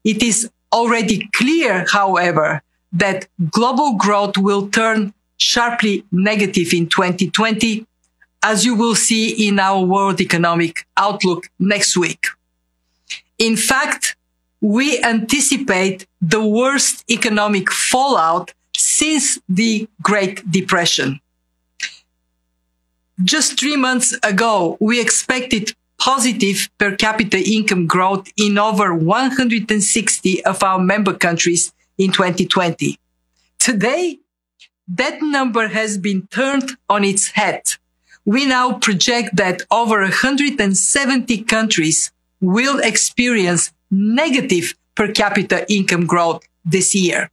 [0.03, 7.85] It is already clear, however, that global growth will turn sharply negative in 2020,
[8.43, 12.27] as you will see in our World Economic Outlook next week.
[13.38, 14.15] In fact,
[14.62, 21.19] we anticipate the worst economic fallout since the Great Depression.
[23.23, 30.63] Just three months ago, we expected positive per capita income growth in over 160 of
[30.63, 32.97] our member countries in 2020.
[33.59, 34.19] Today,
[34.88, 37.62] that number has been turned on its head.
[38.25, 46.93] We now project that over 170 countries will experience negative per capita income growth this
[46.95, 47.29] year.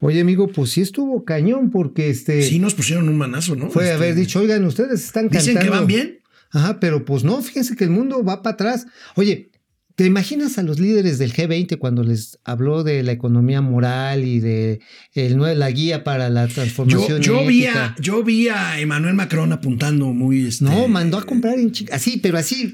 [0.00, 2.42] Oye, amigo, pues sí estuvo cañón porque este.
[2.42, 3.70] Sí, nos pusieron un manazo, ¿no?
[3.70, 5.72] Fue Este, haber dicho, oigan, ustedes están Dicen cantando.
[5.72, 6.18] que van bien.
[6.52, 8.86] Ajá, pero pues no, fíjense que el mundo va para atrás.
[9.14, 9.50] Oye,
[9.94, 14.40] ¿te imaginas a los líderes del G20 cuando les habló de la economía moral y
[14.40, 14.80] de
[15.14, 17.84] el, la guía para la Yo, transformación yo, vi ética?
[17.86, 20.46] a, yo vi a Emmanuel Macron apuntando muy.
[20.46, 22.72] este, No, mandó a comprar en chi- así, pero así.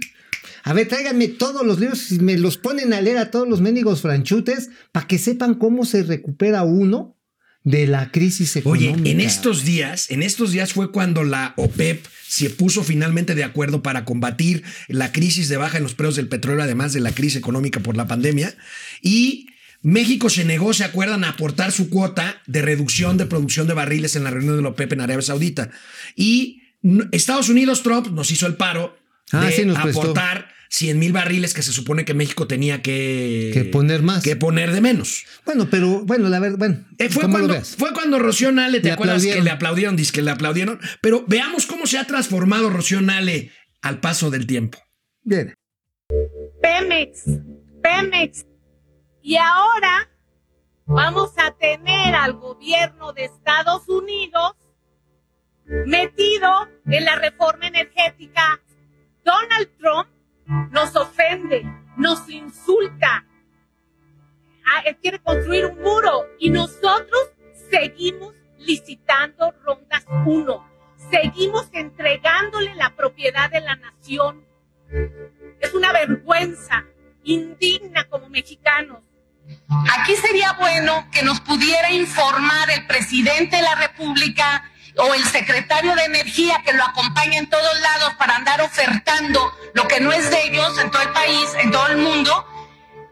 [0.65, 3.61] A ver, tráiganme todos los libros y me los ponen a leer a todos los
[3.61, 7.17] mendigos franchutes para que sepan cómo se recupera uno
[7.65, 9.11] de la crisis Oye, económica.
[9.11, 13.83] en estos días, en estos días fue cuando la OPEP se puso finalmente de acuerdo
[13.83, 17.37] para combatir la crisis de baja en los precios del petróleo, además de la crisis
[17.37, 18.55] económica por la pandemia.
[19.01, 19.49] Y
[19.81, 24.15] México se negó, ¿se acuerdan?, a aportar su cuota de reducción de producción de barriles
[24.15, 25.71] en la reunión de la OPEP en Arabia Saudita.
[26.17, 26.63] Y
[27.13, 28.99] Estados Unidos, Trump, nos hizo el paro
[29.33, 33.65] Ah, de sí, aportar 100 mil barriles que se supone que México tenía que, Que
[33.65, 34.23] poner más.
[34.23, 35.25] Que poner de menos.
[35.45, 38.89] Bueno, pero bueno, la verdad, bueno, Eh, fue, ¿cómo cuando, fue cuando Rocío Nale, ¿te
[38.89, 39.39] Le acuerdas aplaudieron.
[39.41, 39.97] que le aplaudieron?
[39.97, 40.81] Dice que le aplaudieron.
[41.01, 43.53] Pero veamos cómo se ha transformado Rocío Nale
[43.83, 44.79] al paso del tiempo.
[45.23, 45.55] Bien.
[46.63, 47.25] Pemex,
[47.83, 48.47] Pemex.
[49.23, 50.09] Y ahora
[50.87, 54.53] vamos a tener al gobierno de Estados Unidos
[55.87, 56.51] metido
[56.87, 58.61] en la reforma energética.
[59.25, 60.09] Donald Trump
[60.71, 61.65] nos ofende,
[61.97, 63.25] nos insulta,
[64.71, 67.31] Ah, quiere construir un muro y nosotros
[67.71, 70.69] seguimos licitando rondas 1.
[71.11, 74.47] Seguimos entregándole la propiedad de la nación
[75.61, 76.85] es una vergüenza,
[77.25, 79.03] indigna como mexicanos.
[79.99, 85.95] Aquí sería bueno que nos pudiera informar el presidente de la República o el secretario
[85.95, 90.31] de Energía que lo acompaña en todos lados para andar ofertando lo que no es
[90.31, 92.47] de ellos en todo el país, en todo el mundo.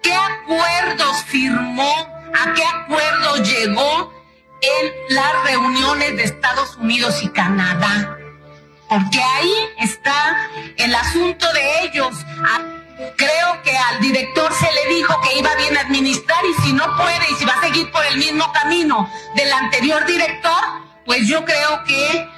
[0.02, 1.94] ¿Qué acuerdos firmó?
[2.34, 4.12] ¿A qué acuerdo llegó
[4.60, 8.18] en las reuniones de Estados Unidos y Canadá?
[8.88, 12.14] Porque ahí está el asunto de ellos.
[13.16, 16.96] Creo que al director se le dijo que iba bien a administrar y si no
[16.96, 21.44] puede y si va a seguir por el mismo camino del anterior director, pues yo
[21.44, 22.28] creo que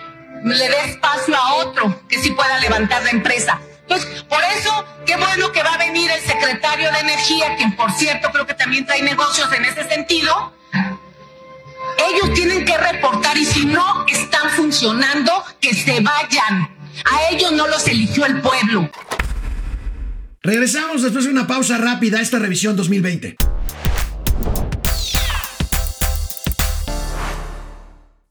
[0.45, 3.59] le dé espacio a otro que sí pueda levantar la empresa.
[3.81, 7.91] Entonces, por eso, qué bueno que va a venir el secretario de Energía, quien por
[7.93, 10.53] cierto creo que también trae negocios en ese sentido.
[12.11, 16.77] Ellos tienen que reportar y si no están funcionando, que se vayan.
[17.05, 18.91] A ellos no los eligió el pueblo.
[20.43, 23.37] Regresamos después de una pausa rápida a esta revisión 2020.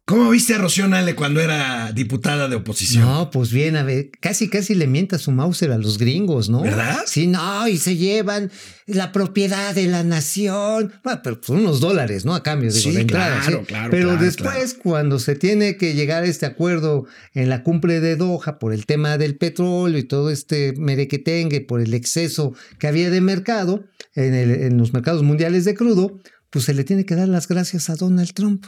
[0.10, 3.04] ¿Cómo viste a Rocío Nale cuando era diputada de oposición?
[3.04, 6.62] No, pues bien, a ver, casi casi le mienta su Mauser a los gringos, ¿no?
[6.62, 7.00] ¿Verdad?
[7.06, 8.50] Sí, no, y se llevan
[8.86, 10.94] la propiedad de la nación.
[11.04, 12.36] Bueno, pero pues unos dólares, ¿no?
[12.36, 13.42] A cambio, digo, Sí, de entrada.
[13.42, 13.66] claro, ¿sí?
[13.66, 18.00] claro, Pero claro, después, cuando se tiene que llegar a este acuerdo en la cumbre
[18.00, 22.88] de Doha por el tema del petróleo y todo este merequetengue por el exceso que
[22.88, 23.84] había de mercado
[24.16, 26.18] en, el- en los mercados mundiales de crudo,
[26.50, 28.64] pues se le tiene que dar las gracias a Donald Trump.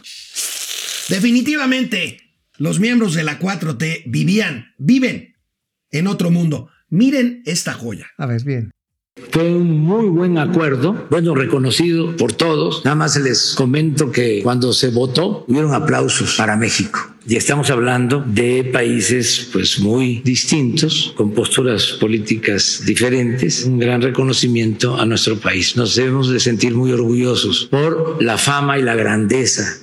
[1.09, 2.19] Definitivamente,
[2.57, 5.35] los miembros de la 4T vivían, viven
[5.91, 6.69] en otro mundo.
[6.89, 8.07] Miren esta joya.
[8.17, 8.71] A ver, bien.
[9.31, 12.83] Fue un muy buen acuerdo, bueno, reconocido por todos.
[12.85, 16.99] Nada más les comento que cuando se votó, hubieron aplausos para México.
[17.27, 23.65] Y estamos hablando de países pues muy distintos, con posturas políticas diferentes.
[23.65, 25.75] Un gran reconocimiento a nuestro país.
[25.75, 29.77] Nos debemos de sentir muy orgullosos por la fama y la grandeza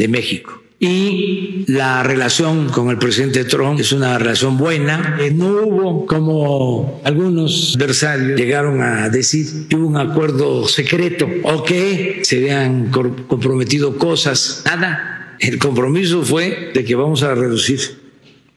[0.00, 0.62] de México.
[0.82, 5.18] Y la relación con el presidente Trump es una relación buena.
[5.34, 12.20] No hubo, como algunos adversarios llegaron a decir, que hubo un acuerdo secreto o que
[12.22, 14.62] se habían comprometido cosas.
[14.64, 15.36] Nada.
[15.38, 17.80] El compromiso fue de que vamos a reducir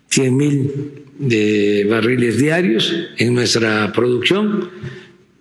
[0.08, 1.04] 100 mil
[1.90, 4.70] barriles diarios en nuestra producción,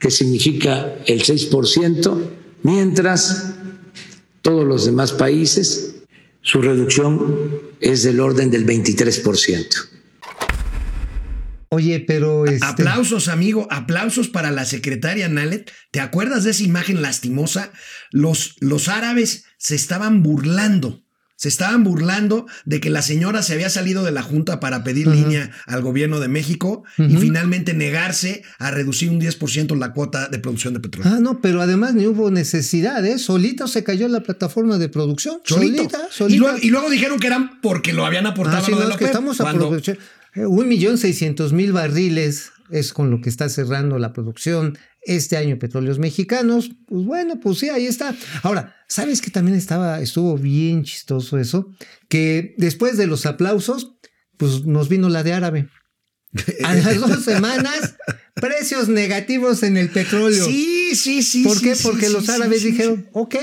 [0.01, 2.19] que significa el 6%,
[2.65, 3.55] mientras
[4.43, 5.91] todos los demás países,
[6.42, 9.88] su reducción es del orden del 23%.
[11.70, 12.66] Oye, pero este...
[12.66, 15.72] Aplausos, amigo, aplausos para la secretaria Nalet.
[15.90, 17.72] ¿Te acuerdas de esa imagen lastimosa?
[18.11, 21.02] Los, los árabes se estaban burlando.
[21.42, 25.09] Se estaban burlando de que la señora se había salido de la Junta para pedir
[25.09, 30.38] línea al gobierno de México y finalmente negarse a reducir un 10% la cuota de
[30.38, 31.12] producción de petróleo.
[31.12, 33.18] Ah, no, pero además ni hubo necesidad, ¿eh?
[33.18, 35.40] Solita se cayó la plataforma de producción.
[35.42, 35.78] Solito.
[35.83, 36.38] Solita, Y, solita.
[36.44, 38.92] luego, y luego dijeron que eran porque lo habían aportado Ah, sí, lo no, de
[38.92, 40.00] es que estamos aprovechando.
[40.37, 45.37] Eh, Un millón seiscientos mil barriles es con lo que está cerrando la producción este
[45.37, 46.71] año petróleos mexicanos.
[46.87, 48.15] Pues bueno, pues sí, ahí está.
[48.43, 51.71] Ahora, ¿sabes que también estaba, estuvo bien chistoso eso?
[52.09, 53.97] Que después de los aplausos,
[54.37, 55.69] pues nos vino la de árabe.
[56.65, 57.97] A las dos semanas,
[58.35, 60.47] precios negativos en el petróleo.
[60.47, 61.45] Sí, sí, sí.
[61.45, 61.75] ¿Por qué?
[61.75, 63.37] sí, Porque sí, los árabes sí, dijeron, ok,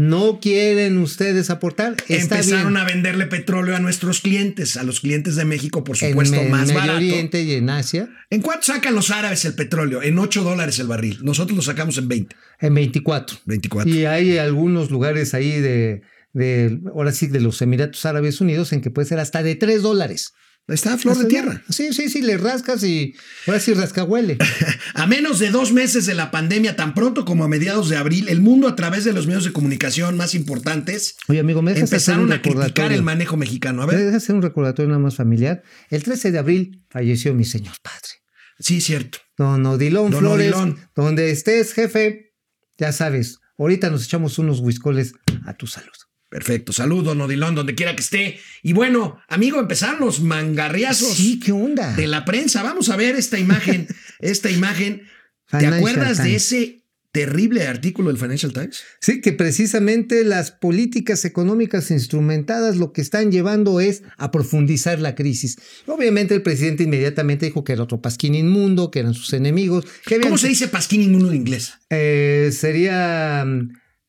[0.00, 1.96] no quieren ustedes aportar.
[2.06, 2.76] Está Empezaron bien.
[2.76, 6.48] a venderle petróleo a nuestros clientes, a los clientes de México, por en supuesto, Me-
[6.48, 6.96] más Medio barato.
[6.98, 10.00] Oriente y en Asia, ¿En cuánto sacan los árabes el petróleo?
[10.00, 11.18] En 8 dólares el barril.
[11.22, 12.36] Nosotros lo sacamos en 20.
[12.60, 13.38] en 24.
[13.44, 13.90] 24.
[13.92, 18.80] Y hay algunos lugares ahí de, de, ahora sí, de los Emiratos Árabes Unidos en
[18.82, 20.32] que puede ser hasta de 3 dólares.
[20.68, 21.62] Está a flor de tierra.
[21.70, 23.14] Sí, sí, sí, le rascas y
[23.46, 24.36] ahora sí rasca huele.
[24.94, 28.28] A menos de dos meses de la pandemia, tan pronto como a mediados de abril,
[28.28, 32.32] el mundo a través de los medios de comunicación más importantes Oye, amigo, me empezaron
[32.32, 33.82] a criticar el manejo mexicano.
[33.82, 35.62] A Me ver, dejas hacer un recordatorio nada más familiar.
[35.88, 38.20] El 13 de abril falleció mi señor padre.
[38.58, 39.18] sí, cierto.
[39.38, 40.78] Don Odilón Don Flores, Odilón.
[40.94, 42.34] donde estés, jefe,
[42.76, 45.14] ya sabes, ahorita nos echamos unos whiskoles
[45.46, 45.92] a tu salud.
[46.28, 46.72] Perfecto.
[46.72, 48.38] Saludos, Nodilón, donde quiera que esté.
[48.62, 51.94] Y bueno, amigo, empezaron los mangarriazos Sí, ¿qué onda?
[51.96, 52.62] de la prensa.
[52.62, 53.86] Vamos a ver esta imagen.
[54.20, 55.02] esta imagen.
[55.50, 58.82] ¿Te acuerdas de ese terrible artículo del Financial Times?
[59.00, 65.14] Sí, que precisamente las políticas económicas instrumentadas lo que están llevando es a profundizar la
[65.14, 65.56] crisis.
[65.86, 69.86] Obviamente el presidente inmediatamente dijo que era otro pasquín inmundo, que eran sus enemigos.
[70.04, 71.72] Que habían- ¿Cómo se dice pasquín en uno en inglés?
[71.88, 73.46] Eh, sería...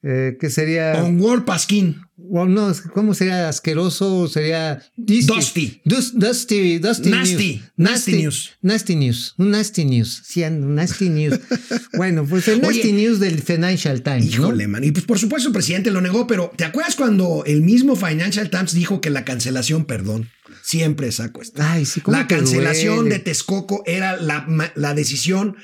[0.04, 1.04] eh, ¿Qué sería?
[1.04, 2.02] On word pasquín.
[2.32, 4.28] O no, ¿cómo sería asqueroso?
[4.28, 5.82] Sería Dusty.
[5.86, 7.54] Dus- dusty, dusty Nasty.
[7.54, 7.72] news.
[7.78, 8.52] Nasty news.
[8.62, 9.34] Nasty news.
[9.38, 10.22] Un nasty news.
[10.26, 11.40] Sí, un nasty news.
[11.98, 14.32] bueno, pues el Oye, nasty news del Financial Times, ¿no?
[14.48, 14.84] Híjole, man.
[14.84, 18.50] Y pues por supuesto el presidente lo negó, pero ¿te acuerdas cuando el mismo Financial
[18.50, 20.30] Times dijo que la cancelación, perdón,
[20.62, 21.62] siempre saco esto.
[21.64, 23.16] Ay, sí, ¿cómo La cancelación duele?
[23.16, 25.56] de Texcoco era la decisión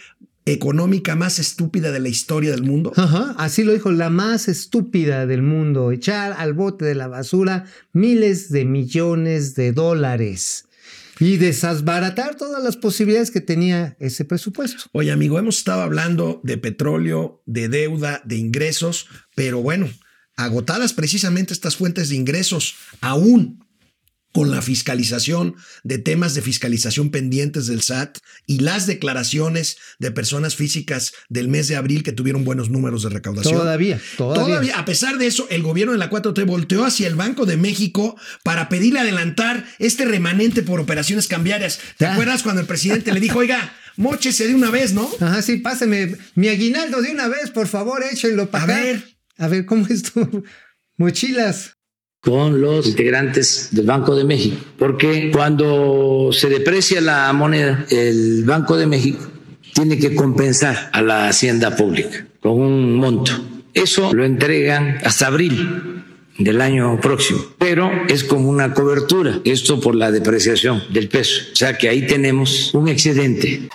[0.45, 2.93] económica más estúpida de la historia del mundo.
[2.95, 7.65] Ajá, así lo dijo la más estúpida del mundo, echar al bote de la basura
[7.93, 10.65] miles de millones de dólares
[11.19, 14.84] y desbaratar todas las posibilidades que tenía ese presupuesto.
[14.91, 19.89] Oye, amigo, hemos estado hablando de petróleo, de deuda, de ingresos, pero bueno,
[20.36, 23.64] agotadas precisamente estas fuentes de ingresos, aún
[24.36, 30.56] con la fiscalización de temas de fiscalización pendientes del SAT y las declaraciones de personas
[30.58, 33.58] físicas del mes de abril que tuvieron buenos números de recaudación.
[33.58, 34.45] Todavía, todavía.
[34.45, 37.56] Todavía, a pesar de eso, el gobierno de la 4T volteó hacia el Banco de
[37.56, 41.80] México para pedirle adelantar este remanente por operaciones cambiarias.
[41.98, 42.12] ¿Te Ah.
[42.12, 45.10] acuerdas cuando el presidente le dijo, oiga, mochese de una vez, ¿no?
[45.21, 48.84] Ajá, sí, páseme mi aguinaldo de una vez, por favor, échenlo para A acá.
[48.84, 49.17] ver.
[49.38, 50.43] A ver, ¿cómo es tu
[50.98, 51.74] mochilas?
[52.25, 58.75] Con los integrantes del Banco de México, porque cuando se deprecia la moneda, el Banco
[58.75, 59.25] de México
[59.73, 63.31] tiene que compensar a la hacienda pública con un monto.
[63.73, 66.03] Eso lo entregan hasta abril
[66.39, 71.55] del año próximo, pero es como una cobertura, esto por la depreciación del peso, o
[71.55, 73.69] sea que ahí tenemos un excedente.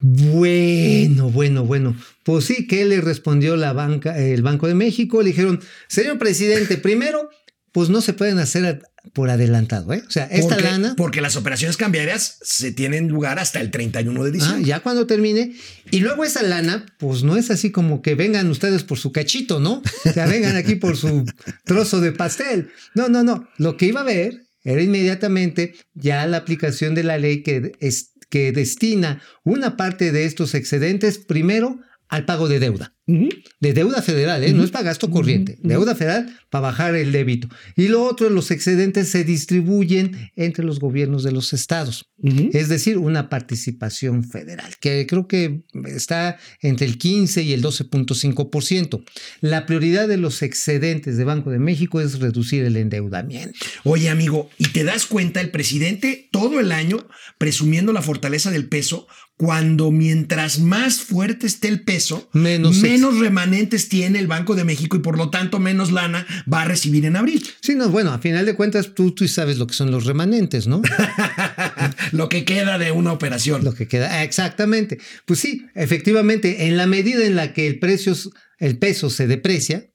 [0.00, 0.65] Bueno,
[1.08, 1.96] bueno, bueno.
[2.24, 5.22] Pues sí, que le respondió la banca, el Banco de México.
[5.22, 7.30] Le dijeron, señor presidente, primero,
[7.72, 10.02] pues no se pueden hacer por adelantado, ¿eh?
[10.06, 14.24] O sea, esta porque, lana, porque las operaciones cambiarias se tienen lugar hasta el 31
[14.24, 14.64] de ah, diciembre.
[14.64, 15.54] ya cuando termine,
[15.90, 19.60] y luego esa lana, pues no es así como que vengan ustedes por su cachito,
[19.60, 19.82] ¿no?
[20.04, 21.24] O sea, vengan aquí por su
[21.64, 22.70] trozo de pastel.
[22.94, 23.48] No, no, no.
[23.58, 28.12] Lo que iba a ver era inmediatamente ya la aplicación de la ley que, es,
[28.28, 32.95] que destina una parte de estos excedentes primero al pago de deuda.
[33.06, 34.52] De deuda federal, ¿eh?
[34.52, 35.58] no es para gasto corriente.
[35.62, 37.48] Deuda federal para bajar el débito.
[37.76, 42.10] Y lo otro, los excedentes se distribuyen entre los gobiernos de los estados.
[42.52, 49.04] Es decir, una participación federal, que creo que está entre el 15 y el 12.5%.
[49.40, 53.58] La prioridad de los excedentes de Banco de México es reducir el endeudamiento.
[53.84, 57.06] Oye, amigo, ¿y te das cuenta el presidente todo el año
[57.38, 63.88] presumiendo la fortaleza del peso cuando mientras más fuerte esté el peso, Menos menos remanentes
[63.88, 67.16] tiene el Banco de México y por lo tanto menos lana va a recibir en
[67.16, 67.44] abril?
[67.60, 70.66] Sí, no, bueno, a final de cuentas tú, tú sabes lo que son los remanentes,
[70.66, 70.82] ¿no?
[72.12, 73.64] Lo que queda de una operación.
[73.64, 74.98] Lo que queda, ah, exactamente.
[75.24, 78.14] Pues sí, efectivamente, en la medida en la que el precio,
[78.58, 79.90] el peso se deprecia,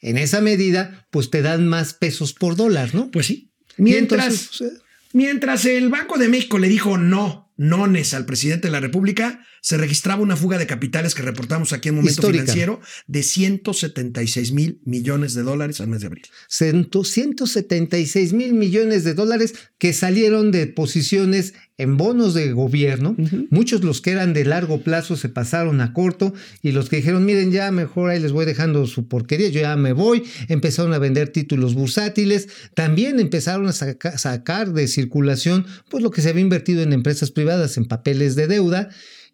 [0.00, 3.10] en esa medida, pues te dan más pesos por dólar, ¿no?
[3.10, 3.52] Pues sí.
[3.76, 4.82] Mientras, entonces, pues, eh,
[5.12, 9.76] mientras el Banco de México le dijo no, nones al presidente de la República, se
[9.76, 12.44] registraba una fuga de capitales que reportamos aquí en Momento Histórica.
[12.44, 16.24] Financiero de 176 mil millones de dólares al mes de abril.
[16.48, 23.16] Cento- 176 mil millones de dólares que salieron de posiciones en bonos de gobierno.
[23.50, 27.24] Muchos los que eran de largo plazo se pasaron a corto y los que dijeron,
[27.24, 30.98] miren, ya mejor ahí les voy dejando su porquería, yo ya me voy, empezaron a
[30.98, 36.42] vender títulos bursátiles, también empezaron a saca- sacar de circulación pues lo que se había
[36.42, 38.90] invertido en empresas privadas, en papeles de deuda.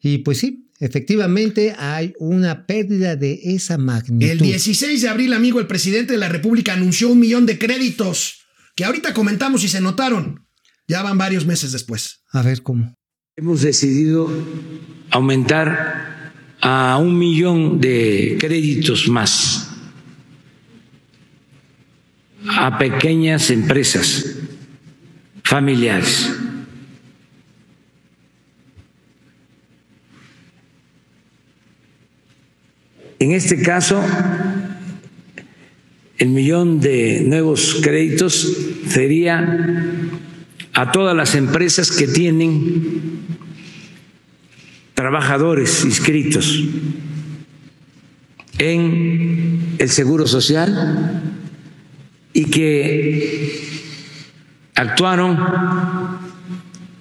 [0.07, 4.23] Y pues sí, efectivamente hay una pérdida de esa magnitud.
[4.31, 8.45] El 16 de abril, amigo, el presidente de la República anunció un millón de créditos
[8.77, 10.47] que ahorita comentamos y se notaron.
[10.87, 12.21] Ya van varios meses después.
[12.31, 12.95] A ver cómo.
[13.35, 14.31] Hemos decidido
[15.11, 19.71] aumentar a un millón de créditos más
[22.49, 24.37] a pequeñas empresas
[25.43, 26.33] familiares.
[33.19, 34.03] En este caso,
[36.19, 38.57] el millón de nuevos créditos
[38.89, 39.83] sería
[40.73, 43.21] a todas las empresas que tienen
[44.95, 46.63] trabajadores inscritos
[48.59, 51.23] en el Seguro Social
[52.33, 53.61] y que
[54.75, 55.39] actuaron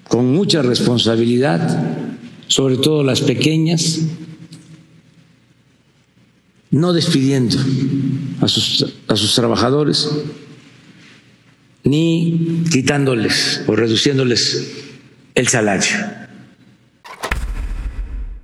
[0.08, 2.08] con mucha responsabilidad,
[2.48, 4.02] sobre todo las pequeñas,
[6.76, 7.58] no despidiendo
[8.42, 10.10] a sus, a sus trabajadores
[11.86, 14.74] ni quitándoles o reduciéndoles
[15.36, 15.96] el salario.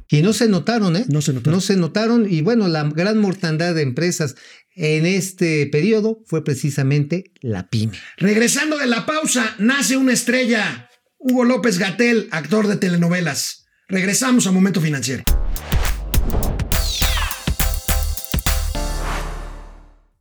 [0.08, 1.06] Y no se notaron, ¿eh?
[1.10, 1.54] No se notaron.
[1.54, 2.28] No se notaron.
[2.30, 4.36] Y bueno, la gran mortandad de empresas
[4.76, 7.98] en este periodo fue precisamente la pyme.
[8.16, 10.90] Regresando de la pausa, nace una estrella.
[11.18, 13.66] Hugo López Gatel, actor de telenovelas.
[13.90, 15.24] Regresamos a Momento Financiero.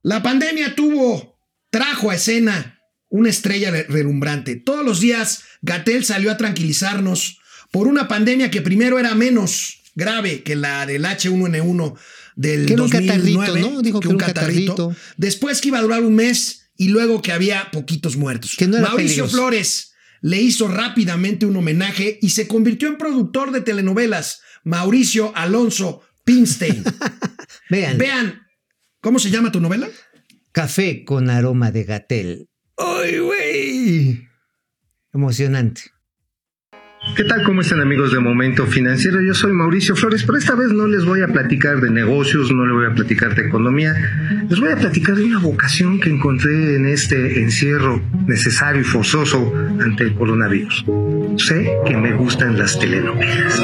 [0.03, 1.39] La pandemia tuvo,
[1.71, 4.57] trajo a escena una estrella relumbrante.
[4.57, 7.39] Todos los días, Gatel salió a tranquilizarnos
[7.71, 11.99] por una pandemia que primero era menos grave que la del H1N1
[12.37, 13.83] del Que era un 2009, catarrito, ¿no?
[13.83, 14.77] Dijo que un un catarrito.
[14.77, 15.01] catarrito.
[15.17, 18.55] Después que iba a durar un mes y luego que había poquitos muertos.
[18.57, 19.37] Que no era Mauricio peligroso.
[19.37, 19.93] Flores
[20.23, 24.41] le hizo rápidamente un homenaje y se convirtió en productor de telenovelas.
[24.65, 26.85] Mauricio Alonso Pinstein.
[27.71, 28.43] Vean, Vean,
[29.01, 29.89] ¿cómo se llama tu novela?
[30.53, 32.49] café con aroma de gatel.
[32.77, 34.29] ¡Ay, güey!
[35.13, 35.83] Emocionante.
[37.17, 37.43] ¿Qué tal?
[37.45, 39.23] ¿Cómo están amigos de Momento Financiero?
[39.23, 42.67] Yo soy Mauricio Flores, pero esta vez no les voy a platicar de negocios, no
[42.67, 43.95] les voy a platicar de economía,
[44.49, 49.53] les voy a platicar de una vocación que encontré en este encierro necesario y forzoso
[49.81, 50.85] ante el coronavirus.
[51.39, 53.61] Sé que me gustan las telenovelas.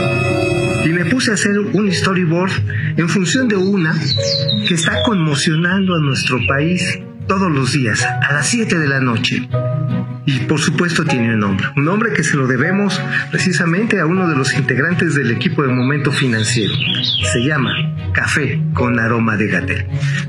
[0.86, 2.52] Y me puse a hacer un storyboard
[2.96, 3.92] en función de una
[4.68, 9.48] que está conmocionando a nuestro país todos los días, a las 7 de la noche.
[10.26, 13.00] Y por supuesto tiene un nombre, un nombre que se lo debemos
[13.30, 16.74] precisamente a uno de los integrantes del equipo de Momento Financiero.
[17.32, 17.72] Se llama
[18.12, 19.86] Café con aroma de gatel.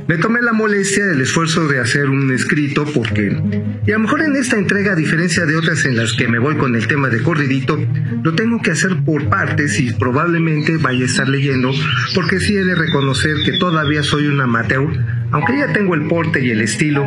[0.08, 3.42] Me tomé la molestia, el esfuerzo de hacer un escrito porque,
[3.88, 6.38] y a lo mejor en esta entrega, a diferencia de otras en las que me
[6.38, 7.80] voy con el tema de corridito,
[8.24, 11.72] lo tengo que hacer por partes y probablemente vaya a estar leyendo
[12.14, 16.44] porque sí he de reconocer que todavía soy un amateur aunque ya tengo el porte
[16.44, 17.06] y el estilo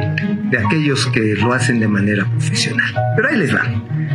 [0.50, 2.79] de aquellos que lo hacen de manera profesional.
[3.16, 3.62] Pero ahí les va.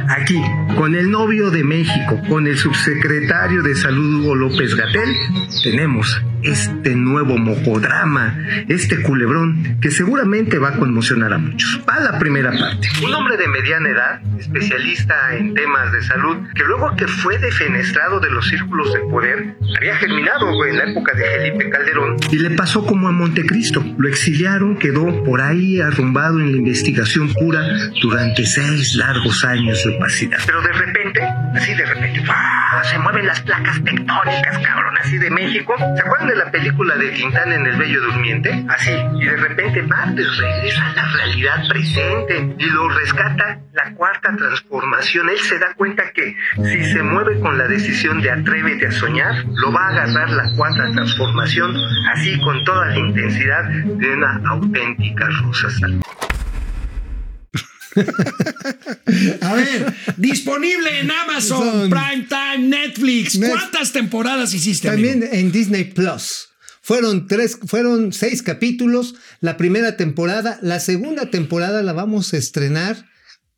[0.09, 0.41] Aquí,
[0.75, 5.15] con el novio de México, con el subsecretario de Salud Hugo López Gatel,
[5.63, 8.37] tenemos este nuevo mocodrama,
[8.67, 11.81] este culebrón que seguramente va a conmocionar a muchos.
[11.89, 12.87] Va la primera parte.
[13.03, 18.19] Un hombre de mediana edad, especialista en temas de salud, que luego que fue defenestrado
[18.19, 22.51] de los círculos de poder, había germinado en la época de Felipe Calderón y le
[22.51, 23.83] pasó como a Montecristo.
[23.97, 27.61] Lo exiliaron, quedó por ahí arrumbado en la investigación pura
[28.01, 30.37] durante seis largos años de opacidad.
[30.45, 31.21] Pero de repente,
[31.55, 32.55] así de repente, ¡fua!
[32.83, 35.73] se mueven las placas tectónicas, cabrón, así de México.
[35.77, 38.65] ¿Se acuerdan de la película de Quintana en El Bello Durmiente?
[38.69, 44.35] Así, y de repente Martes regresa a la realidad presente y lo rescata la cuarta
[44.35, 45.29] transformación.
[45.29, 49.45] Él se da cuenta que si se mueve con la decisión de atrévete a soñar,
[49.45, 51.75] lo va a agarrar la cuarta transformación,
[52.13, 56.34] así con toda la intensidad de una auténtica rosa salvaje.
[59.41, 63.37] A ver, disponible en Amazon, Son- Prime Time, Netflix.
[63.39, 64.87] Net- ¿Cuántas temporadas hiciste?
[64.89, 65.33] También amigo?
[65.33, 66.49] en Disney Plus.
[66.81, 69.15] Fueron tres, fueron seis capítulos.
[69.39, 73.05] La primera temporada, la segunda temporada la vamos a estrenar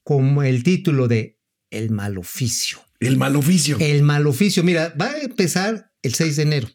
[0.03, 1.37] con el título de
[1.69, 2.79] El mal oficio.
[2.99, 3.77] El mal oficio.
[3.79, 4.63] El mal oficio.
[4.63, 6.69] Mira, va a empezar el 6 de enero.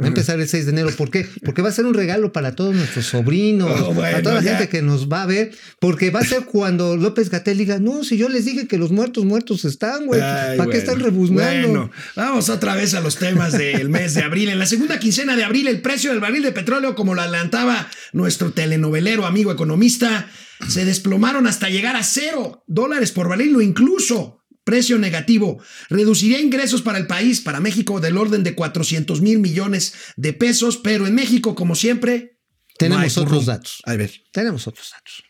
[0.00, 0.90] Va a empezar el 6 de enero.
[0.96, 1.24] ¿Por qué?
[1.44, 4.42] Porque va a ser un regalo para todos nuestros sobrinos, Oh, bueno, a toda la
[4.42, 4.56] ya.
[4.56, 8.02] gente que nos va a ver, porque va a ser cuando López Gatel diga, no,
[8.02, 11.68] si yo les dije que los muertos muertos están, güey, ¿para qué están rebuznando?
[11.68, 14.48] Bueno, vamos otra vez a los temas del mes de abril.
[14.48, 17.88] En la segunda quincena de abril, el precio del barril de petróleo, como lo adelantaba
[18.12, 20.28] nuestro telenovelero amigo economista,
[20.68, 25.58] se desplomaron hasta llegar a cero dólares por barril o incluso precio negativo.
[25.90, 30.78] Reduciría ingresos para el país, para México, del orden de 400 mil millones de pesos,
[30.78, 32.38] pero en México, como siempre,
[32.78, 33.82] Tenemos no otros datos.
[33.84, 34.10] A ver.
[34.32, 35.22] Tenemos otros datos.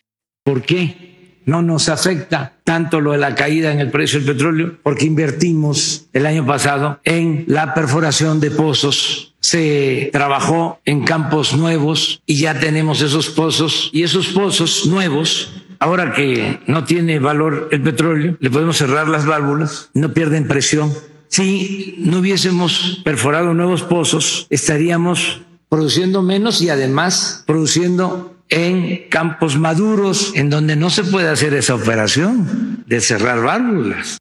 [0.44, 4.78] ¿Por qué no nos afecta tanto lo de la caída en el precio del petróleo?
[4.82, 9.34] Porque invertimos el año pasado en la perforación de pozos.
[9.40, 13.90] Se trabajó en campos nuevos y ya tenemos esos pozos.
[13.92, 19.26] Y esos pozos nuevos, ahora que no tiene valor el petróleo, le podemos cerrar las
[19.26, 20.90] válvulas, no pierden presión.
[21.28, 30.32] Si no hubiésemos perforado nuevos pozos, estaríamos produciendo menos y además produciendo en campos maduros
[30.34, 34.16] en donde no se puede hacer esa operación de cerrar válvulas.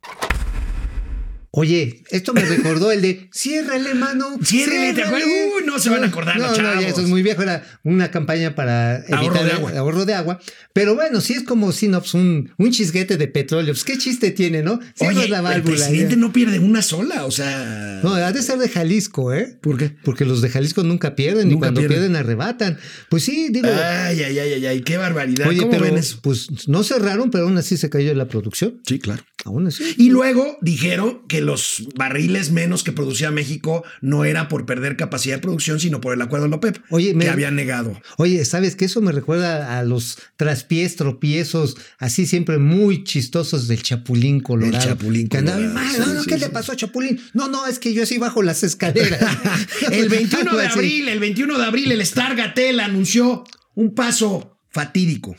[1.55, 4.39] Oye, esto me recordó el de ciérrale, mano.
[4.43, 5.27] Ciérrale, ¿te acuerdas?
[5.29, 6.85] Uy, no se van a acordar no, no, ya chavos.
[6.85, 7.43] eso es muy viejo.
[7.43, 9.71] Era una campaña para evitar Ahorro de el- agua.
[9.71, 10.39] el ahorro de agua.
[10.73, 13.71] Pero bueno, sí es como si no, pues un, un chisguete de petróleo.
[13.71, 14.79] Pues qué chiste tiene, ¿no?
[14.95, 15.75] Cierras Oye, la el válvula.
[15.75, 16.19] presidente ya.
[16.21, 17.99] no pierde una sola, o sea...
[18.03, 19.55] No, ha de ser de Jalisco, ¿eh?
[19.61, 19.91] ¿Por qué?
[20.03, 21.99] Porque los de Jalisco nunca pierden y cuando pierden.
[21.99, 22.15] pierden.
[22.15, 22.79] arrebatan.
[23.09, 23.67] Pues sí, digo.
[23.67, 25.47] Ay, ay, ay, ay, ay, qué barbaridad.
[25.47, 26.17] Oye, ¿Cómo pero ven eso?
[26.23, 28.81] pues no cerraron, pero aún así se cayó la producción.
[28.87, 29.23] Sí, claro.
[29.45, 29.83] Aún así.
[29.97, 35.35] Y luego dijeron que los barriles menos que producía México no era por perder capacidad
[35.35, 37.99] de producción, sino por el acuerdo de la OPEP, Oye, que me- habían negado.
[38.17, 38.85] Oye, ¿sabes qué?
[38.85, 44.77] Eso me recuerda a los traspiés, tropiezos, así siempre muy chistosos del Chapulín Colorado.
[44.83, 46.41] El Chapulín Que andaba, Colorado, "Ay, sí, no, no, sí, ¿qué sí.
[46.41, 47.21] le pasó a Chapulín?
[47.33, 49.21] No, no, es que yo así bajo las escaleras.
[49.91, 53.43] el 21 Algo de abril, el 21 de abril, el Star Gatel anunció
[53.75, 55.35] un paso fatídico.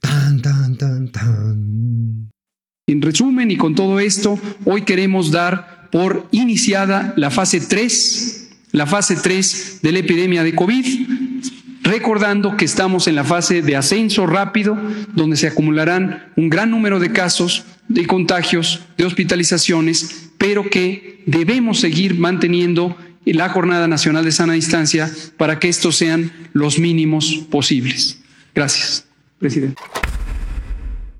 [0.00, 2.30] Tan, tan, tan, tan.
[2.88, 8.86] En resumen y con todo esto, hoy queremos dar por iniciada la fase 3, la
[8.86, 11.06] fase 3 de la epidemia de COVID,
[11.82, 14.78] recordando que estamos en la fase de ascenso rápido,
[15.14, 21.80] donde se acumularán un gran número de casos, de contagios, de hospitalizaciones, pero que debemos
[21.80, 28.18] seguir manteniendo la Jornada Nacional de Sana Distancia para que estos sean los mínimos posibles.
[28.54, 29.04] Gracias,
[29.38, 29.76] presidente.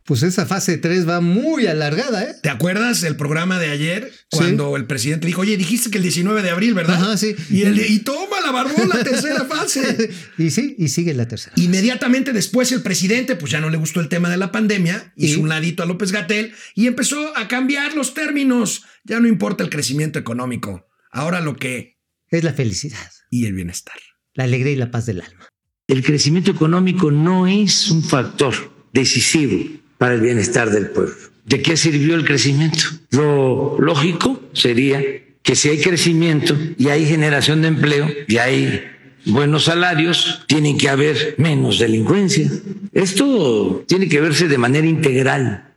[0.09, 2.35] Pues esa fase 3 va muy alargada, ¿eh?
[2.43, 6.43] ¿Te acuerdas del programa de ayer cuando el presidente dijo, oye, dijiste que el 19
[6.43, 6.97] de abril, ¿verdad?
[6.97, 7.37] Ajá, sí.
[7.51, 10.09] Y, el, y toma la barbón la tercera fase.
[10.39, 11.53] y sí, y sigue la tercera.
[11.57, 15.41] Inmediatamente después el presidente, pues ya no le gustó el tema de la pandemia, hizo
[15.41, 15.43] ¿Y?
[15.43, 18.85] un ladito a López Gatel y empezó a cambiar los términos.
[19.05, 21.99] Ya no importa el crecimiento económico, ahora lo que
[22.31, 23.99] Es la felicidad, y el bienestar.
[24.33, 25.49] la alegría y la paz del alma.
[25.87, 28.55] El crecimiento económico no es un factor
[28.95, 31.15] decisivo para el bienestar del pueblo.
[31.45, 32.85] ¿De qué sirvió el crecimiento?
[33.11, 35.03] Lo lógico sería
[35.43, 38.85] que si hay crecimiento y hay generación de empleo y hay
[39.25, 42.51] buenos salarios, tiene que haber menos delincuencia.
[42.93, 45.75] Esto tiene que verse de manera integral.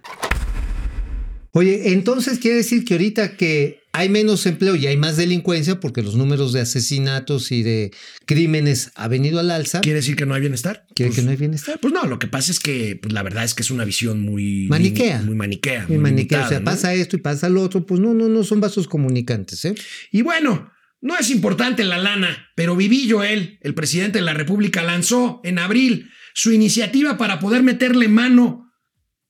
[1.54, 6.02] Oye, entonces quiere decir que ahorita que hay menos empleo y hay más delincuencia porque
[6.02, 7.92] los números de asesinatos y de
[8.26, 9.82] crímenes ha venido al alza.
[9.82, 10.86] ¿Quiere decir que no hay bienestar?
[10.96, 11.80] ¿Quiere Pues- que no hay bienestar?
[11.80, 14.22] Pues no, lo que pasa es que pues, la verdad es que es una visión
[14.22, 15.22] muy Maniquea.
[15.24, 15.86] Muy maniquea.
[15.90, 18.62] Muy maniquea, o sea, pasa esto y pasa lo otro, pues no, no, no son
[18.62, 19.76] vasos comunicantes, ¿eh?
[20.12, 20.72] Y bueno,
[21.02, 25.60] no es importante la lana, pero Vivillo, él, el presidente de la República, lanzó en
[25.60, 28.72] abril su iniciativa para poder meterle mano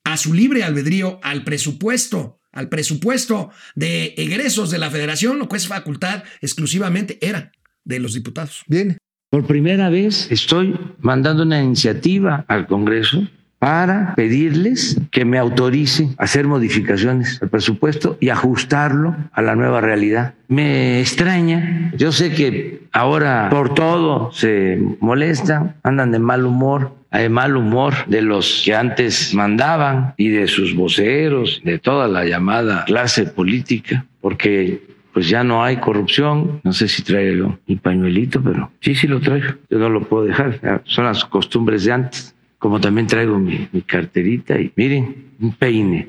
[0.03, 5.57] a su libre albedrío al presupuesto, al presupuesto de egresos de la federación, lo que
[5.57, 7.51] es facultad exclusivamente era
[7.83, 8.63] de los diputados.
[8.67, 8.97] Bien.
[9.29, 13.27] Por primera vez estoy mandando una iniciativa al Congreso
[13.59, 19.79] para pedirles que me autoricen a hacer modificaciones al presupuesto y ajustarlo a la nueva
[19.81, 20.33] realidad.
[20.47, 27.28] Me extraña, yo sé que ahora por todo se molestan, andan de mal humor, hay
[27.28, 32.86] mal humor de los que antes mandaban y de sus voceros, de toda la llamada
[32.86, 34.82] clase política, porque
[35.14, 36.62] pues ya no hay corrupción.
[36.64, 39.55] No sé si traigo mi pañuelito, pero sí, sí lo traigo.
[39.70, 40.82] Yo no lo puedo dejar.
[40.86, 42.34] Son las costumbres de antes.
[42.57, 46.07] Como también traigo mi, mi carterita y miren, un peine.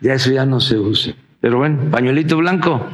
[0.00, 1.12] Ya eso ya no se usa.
[1.40, 2.88] Pero bueno, pañuelito blanco.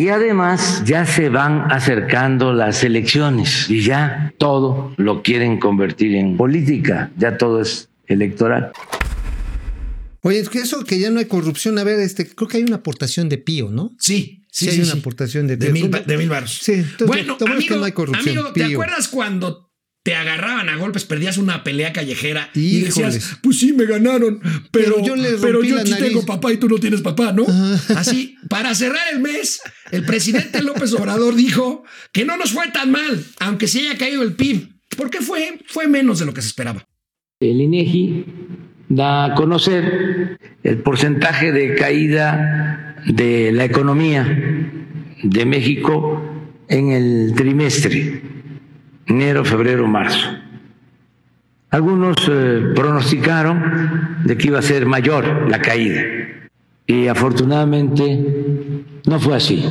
[0.00, 6.38] Y además ya se van acercando las elecciones y ya todo lo quieren convertir en
[6.38, 7.10] política.
[7.18, 8.72] Ya todo es electoral.
[10.22, 12.62] Oye, es que eso que ya no hay corrupción, a ver, este, creo que hay
[12.62, 13.90] una aportación de Pío, ¿no?
[13.98, 14.70] Sí, sí, Sí, sí.
[14.70, 14.98] hay una sí.
[15.00, 15.72] aportación de De Pío.
[15.74, 16.58] mil, ba- de mil baros.
[16.62, 18.78] Sí, entonces, bueno, amigo, no hay corrupción, amigo, ¿te Pío.
[18.78, 19.69] acuerdas cuando
[20.02, 24.40] te agarraban a golpes, perdías una pelea callejera y decías, pues sí, me ganaron,
[24.70, 26.06] pero, Pero yo le pero rompí yo la sí nariz".
[26.08, 27.44] tengo papá y tú no tienes papá, ¿no?
[27.96, 32.90] Así, para cerrar el mes, el presidente López Obrador dijo que no nos fue tan
[32.90, 34.68] mal, aunque se haya caído el PIB.
[34.96, 35.58] ¿Por qué fue?
[35.66, 36.84] Fue menos de lo que se esperaba.
[37.40, 38.24] El INEGI
[38.88, 44.24] da a conocer el porcentaje de caída de la economía
[45.22, 46.22] de México
[46.68, 48.22] en el trimestre,
[49.10, 50.28] enero, febrero, marzo.
[51.70, 56.02] Algunos eh, pronosticaron de que iba a ser mayor la caída
[56.86, 58.24] y afortunadamente
[59.06, 59.64] no fue así.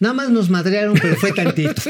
[0.00, 1.74] Nada más nos madrearon, pero fue tantito.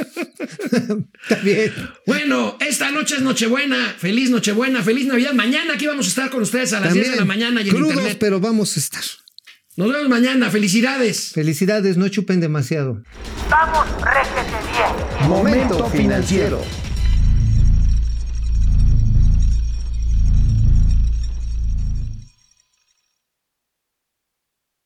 [1.22, 1.72] Está bien.
[2.06, 3.94] Bueno, esta noche es Nochebuena.
[3.96, 5.32] Feliz Nochebuena, feliz Navidad.
[5.32, 7.74] Mañana aquí vamos a estar con ustedes a las 10 de la mañana y en
[7.74, 8.18] crudos, internet.
[8.20, 9.02] pero vamos a estar.
[9.75, 10.51] Nos vemos mañana.
[10.51, 11.33] Felicidades.
[11.33, 13.03] Felicidades, no chupen demasiado.
[13.49, 15.29] Vamos, réjete bien.
[15.29, 16.61] Momento financiero.